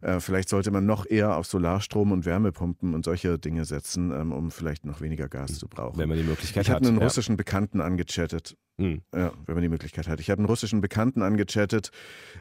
Äh, 0.00 0.20
vielleicht 0.20 0.48
sollte 0.48 0.70
man 0.70 0.86
noch 0.86 1.04
eher 1.04 1.36
auf 1.36 1.46
Solarstrom 1.46 2.12
und 2.12 2.24
Wärmepumpen 2.24 2.94
und 2.94 3.04
solche 3.04 3.36
Dinge 3.36 3.64
setzen, 3.64 4.12
ähm, 4.12 4.32
um 4.32 4.52
vielleicht 4.52 4.84
noch 4.84 5.00
weniger 5.00 5.28
Gas 5.28 5.58
zu 5.58 5.66
brauchen. 5.66 5.98
Wenn 5.98 6.08
man 6.08 6.18
die 6.18 6.24
Möglichkeit 6.24 6.62
ich 6.62 6.70
hat. 6.70 6.76
Ich 6.76 6.84
habe 6.84 6.86
einen 6.86 6.98
ja. 7.00 7.04
russischen 7.04 7.36
Bekannten 7.36 7.80
angechattet. 7.80 8.56
Hm. 8.78 9.00
Ja, 9.14 9.32
wenn 9.46 9.54
man 9.54 9.62
die 9.62 9.70
Möglichkeit 9.70 10.06
hat. 10.06 10.20
Ich 10.20 10.28
habe 10.28 10.40
einen 10.40 10.46
russischen 10.46 10.82
Bekannten 10.82 11.22
angechattet, 11.22 11.90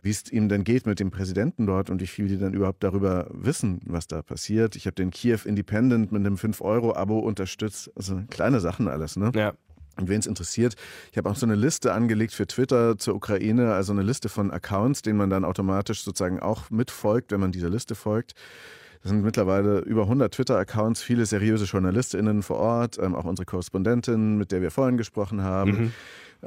wie 0.02 0.10
es 0.10 0.30
ihm 0.30 0.50
denn 0.50 0.66
geht 0.66 0.86
mit 0.86 1.00
dem 1.00 1.10
Präsidenten 1.10 1.66
dort 1.66 1.90
und 1.90 2.02
wie 2.02 2.08
viel 2.08 2.28
die 2.28 2.38
dann 2.38 2.54
überhaupt 2.54 2.84
darüber 2.84 3.28
wissen, 3.32 3.80
was 3.86 4.08
da 4.08 4.22
passiert. 4.22 4.76
Ich 4.76 4.86
habe 4.86 4.96
den 4.96 5.12
Kiew 5.12 5.40
Independent 5.46 6.12
mit 6.12 6.26
einem 6.26 6.36
5-Euro-Abo 6.36 7.20
unterstützt. 7.20 7.90
Also 7.96 8.22
kleine 8.30 8.60
Sachen 8.60 8.90
alles, 8.90 9.16
ne? 9.16 9.32
Ja. 9.34 9.54
Und 9.98 10.10
wen 10.10 10.20
es 10.20 10.26
interessiert, 10.26 10.76
ich 11.14 11.18
habe 11.18 11.30
auch 11.30 11.38
so 11.38 11.46
eine 11.46 11.56
Liste 11.56 11.94
angelegt 11.94 12.34
für 12.34 12.46
Twitter 12.46 12.98
zur 12.98 13.16
Ukraine, 13.16 13.74
also 13.74 13.94
eine 13.94 14.02
Liste 14.02 14.28
von 14.28 14.52
Accounts, 14.52 15.04
denen 15.04 15.18
man 15.18 15.30
dann 15.30 15.46
automatisch 15.46 16.04
sozusagen 16.04 16.42
auch 16.42 16.70
mitfolgt, 16.70 17.32
wenn 17.32 17.40
man 17.40 17.54
dieser 17.54 17.70
Liste 17.70 17.96
folgt. 17.96 18.34
Das 19.06 19.12
sind 19.12 19.24
mittlerweile 19.24 19.82
über 19.82 20.02
100 20.02 20.34
Twitter-Accounts, 20.34 21.04
viele 21.04 21.28
seriöse 21.28 21.66
JournalistInnen 21.66 22.42
vor 22.42 22.58
Ort, 22.58 22.98
ähm, 22.98 23.14
auch 23.14 23.26
unsere 23.26 23.46
Korrespondentin, 23.46 24.36
mit 24.36 24.52
der 24.52 24.64
wir 24.64 24.72
vorhin 24.72 24.98
gesprochen 24.98 25.44
haben. 25.44 25.70
Mhm 25.70 25.92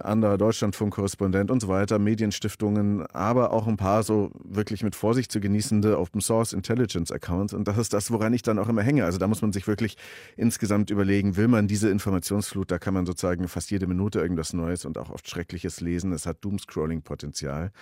anderer 0.05 0.39
Deutschlandfunk-Korrespondent 0.39 1.51
und 1.51 1.61
so 1.61 1.69
weiter, 1.69 1.99
Medienstiftungen, 1.99 3.07
aber 3.07 3.53
auch 3.53 3.67
ein 3.67 3.77
paar 3.77 4.03
so 4.03 4.31
wirklich 4.45 4.83
mit 4.83 4.95
Vorsicht 4.95 5.33
zu 5.33 5.41
genießende 5.41 5.99
Open 5.99 6.21
Source 6.21 6.53
Intelligence 6.53 7.11
Accounts. 7.11 7.55
Und 7.55 7.69
das 7.69 7.79
ist 7.79 7.93
das, 7.93 8.11
woran 8.11 8.33
ich 8.33 8.43
dann 8.43 8.59
auch 8.59 8.69
immer 8.69 8.83
hänge. 8.83 9.05
Also 9.05 9.19
da 9.19 9.27
muss 9.27 9.43
man 9.43 9.53
sich 9.53 9.67
wirklich 9.67 9.97
insgesamt 10.37 10.91
überlegen, 10.91 11.37
will 11.37 11.49
man 11.49 11.69
diese 11.69 11.89
Informationsflut, 11.91 12.71
da 12.71 12.79
kann 12.79 12.95
man 12.95 13.07
sozusagen 13.07 13.49
fast 13.49 13.71
jede 13.71 13.87
Minute 13.87 14.21
irgendwas 14.21 14.53
Neues 14.53 14.85
und 14.85 14.99
auch 14.99 15.11
oft 15.11 15.29
Schreckliches 15.29 15.81
lesen. 15.81 16.13
Es 16.13 16.27
hat 16.27 16.45
Doomscrolling-Potenzial. 16.45 17.73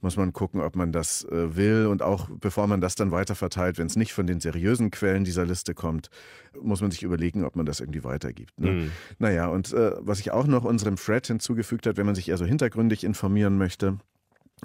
Muss 0.00 0.16
man 0.16 0.32
gucken, 0.32 0.60
ob 0.60 0.76
man 0.76 0.92
das 0.92 1.24
äh, 1.24 1.56
will. 1.56 1.86
Und 1.86 2.02
auch 2.02 2.28
bevor 2.30 2.66
man 2.66 2.80
das 2.80 2.94
dann 2.94 3.10
weiterverteilt, 3.10 3.78
wenn 3.78 3.86
es 3.86 3.96
nicht 3.96 4.12
von 4.12 4.26
den 4.26 4.40
seriösen 4.40 4.90
Quellen 4.90 5.24
dieser 5.24 5.46
Liste 5.46 5.74
kommt, 5.74 6.10
muss 6.60 6.80
man 6.80 6.90
sich 6.90 7.02
überlegen, 7.02 7.44
ob 7.44 7.56
man 7.56 7.66
das 7.66 7.80
irgendwie 7.80 8.04
weitergibt. 8.04 8.58
Ne? 8.60 8.70
Mhm. 8.70 8.92
Naja, 9.18 9.48
und 9.48 9.72
äh, 9.72 9.92
was 9.98 10.20
ich 10.20 10.30
auch 10.30 10.46
noch 10.46 10.64
unserem 10.64 10.96
Thread 10.96 11.26
hinzu 11.26 11.46
hinzugefügt 11.46 11.86
hat, 11.86 11.96
wenn 11.96 12.06
man 12.06 12.14
sich 12.14 12.28
eher 12.28 12.38
so 12.38 12.44
hintergründig 12.44 13.04
informieren 13.04 13.56
möchte. 13.56 13.98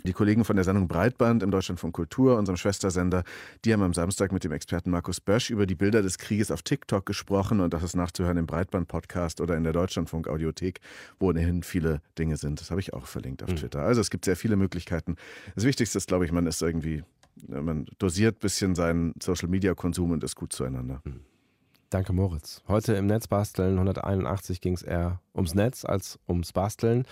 Die 0.05 0.13
Kollegen 0.13 0.45
von 0.45 0.55
der 0.55 0.63
Sendung 0.63 0.87
Breitband 0.87 1.43
im 1.43 1.51
Deutschland 1.51 1.77
von 1.77 1.91
Kultur, 1.91 2.37
unserem 2.37 2.55
Schwestersender, 2.55 3.25
die 3.65 3.73
haben 3.73 3.81
am 3.81 3.93
Samstag 3.93 4.31
mit 4.31 4.45
dem 4.45 4.53
Experten 4.53 4.89
Markus 4.89 5.19
Bösch 5.19 5.49
über 5.49 5.65
die 5.65 5.75
Bilder 5.75 6.01
des 6.01 6.17
Krieges 6.17 6.49
auf 6.49 6.61
TikTok 6.61 7.05
gesprochen 7.05 7.59
und 7.59 7.73
das 7.73 7.83
ist 7.83 7.95
nachzuhören 7.95 8.37
im 8.37 8.45
Breitband-Podcast 8.45 9.41
oder 9.41 9.57
in 9.57 9.65
der 9.65 9.73
Deutschlandfunk-Audiothek, 9.73 10.79
wo 11.19 11.27
ohnehin 11.27 11.61
viele 11.61 12.01
Dinge 12.17 12.37
sind. 12.37 12.61
Das 12.61 12.71
habe 12.71 12.79
ich 12.79 12.93
auch 12.93 13.05
verlinkt 13.05 13.43
auf 13.43 13.49
mhm. 13.49 13.57
Twitter. 13.57 13.81
Also 13.81 13.99
es 13.99 14.09
gibt 14.09 14.23
sehr 14.23 14.37
viele 14.37 14.55
Möglichkeiten. 14.55 15.17
Das 15.55 15.65
Wichtigste 15.65 15.97
ist, 15.97 16.07
glaube 16.07 16.23
ich, 16.23 16.31
man 16.31 16.47
ist 16.47 16.61
irgendwie, 16.61 17.03
man 17.47 17.85
dosiert 17.99 18.37
ein 18.37 18.39
bisschen 18.39 18.75
seinen 18.75 19.13
Social-Media-Konsum 19.21 20.11
und 20.11 20.23
ist 20.23 20.37
gut 20.37 20.53
zueinander. 20.53 21.01
Mhm. 21.03 21.19
Danke, 21.89 22.13
Moritz. 22.13 22.61
Heute 22.69 22.93
im 22.93 23.07
Netzbasteln 23.07 23.73
181 23.73 24.61
ging 24.61 24.73
es 24.73 24.83
eher 24.83 25.19
ums 25.35 25.53
Netz 25.53 25.83
als 25.83 26.17
ums 26.29 26.53
Basteln. 26.53 27.05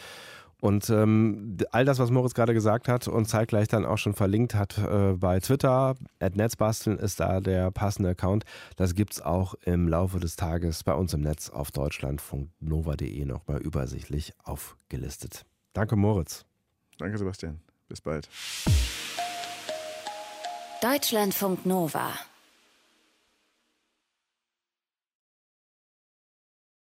Und 0.62 0.90
ähm, 0.90 1.58
all 1.72 1.86
das, 1.86 2.00
was 2.00 2.12
Moritz 2.12 2.34
gerade 2.34 2.54
gesagt 2.54 2.88
hat 2.88 3.08
und 3.08 3.28
zeitgleich 3.28 3.68
dann 3.68 3.86
auch 3.86 3.98
schon 3.98 4.14
verlinkt 4.14 4.56
hat 4.56 4.78
äh, 4.78 5.14
bei 5.14 5.40
Twitter, 5.40 5.96
at 6.20 6.36
Netzbasteln 6.36 6.98
ist 7.00 7.20
da 7.20 7.40
der 7.40 7.72
passende 7.72 8.10
Account. 8.10 8.44
Das 8.76 8.94
gibt 8.94 9.14
es 9.14 9.22
auch 9.22 9.56
im 9.64 9.88
Laufe 9.88 10.20
des 10.20 10.36
Tages 10.36 10.84
bei 10.84 10.94
uns 10.94 11.14
im 11.14 11.22
Netz 11.22 11.50
auf 11.50 11.72
deutschlandfunknova.de 11.72 13.26
nochmal 13.26 13.62
übersichtlich 13.62 14.34
aufgelistet. 14.44 15.46
Danke, 15.74 15.96
Moritz. 15.96 16.46
Danke, 16.98 17.18
Sebastian. 17.18 17.62
Bis 17.88 18.02
bald. 18.02 18.28
Deutschlandfunk 20.82 21.66
Nova 21.66 22.12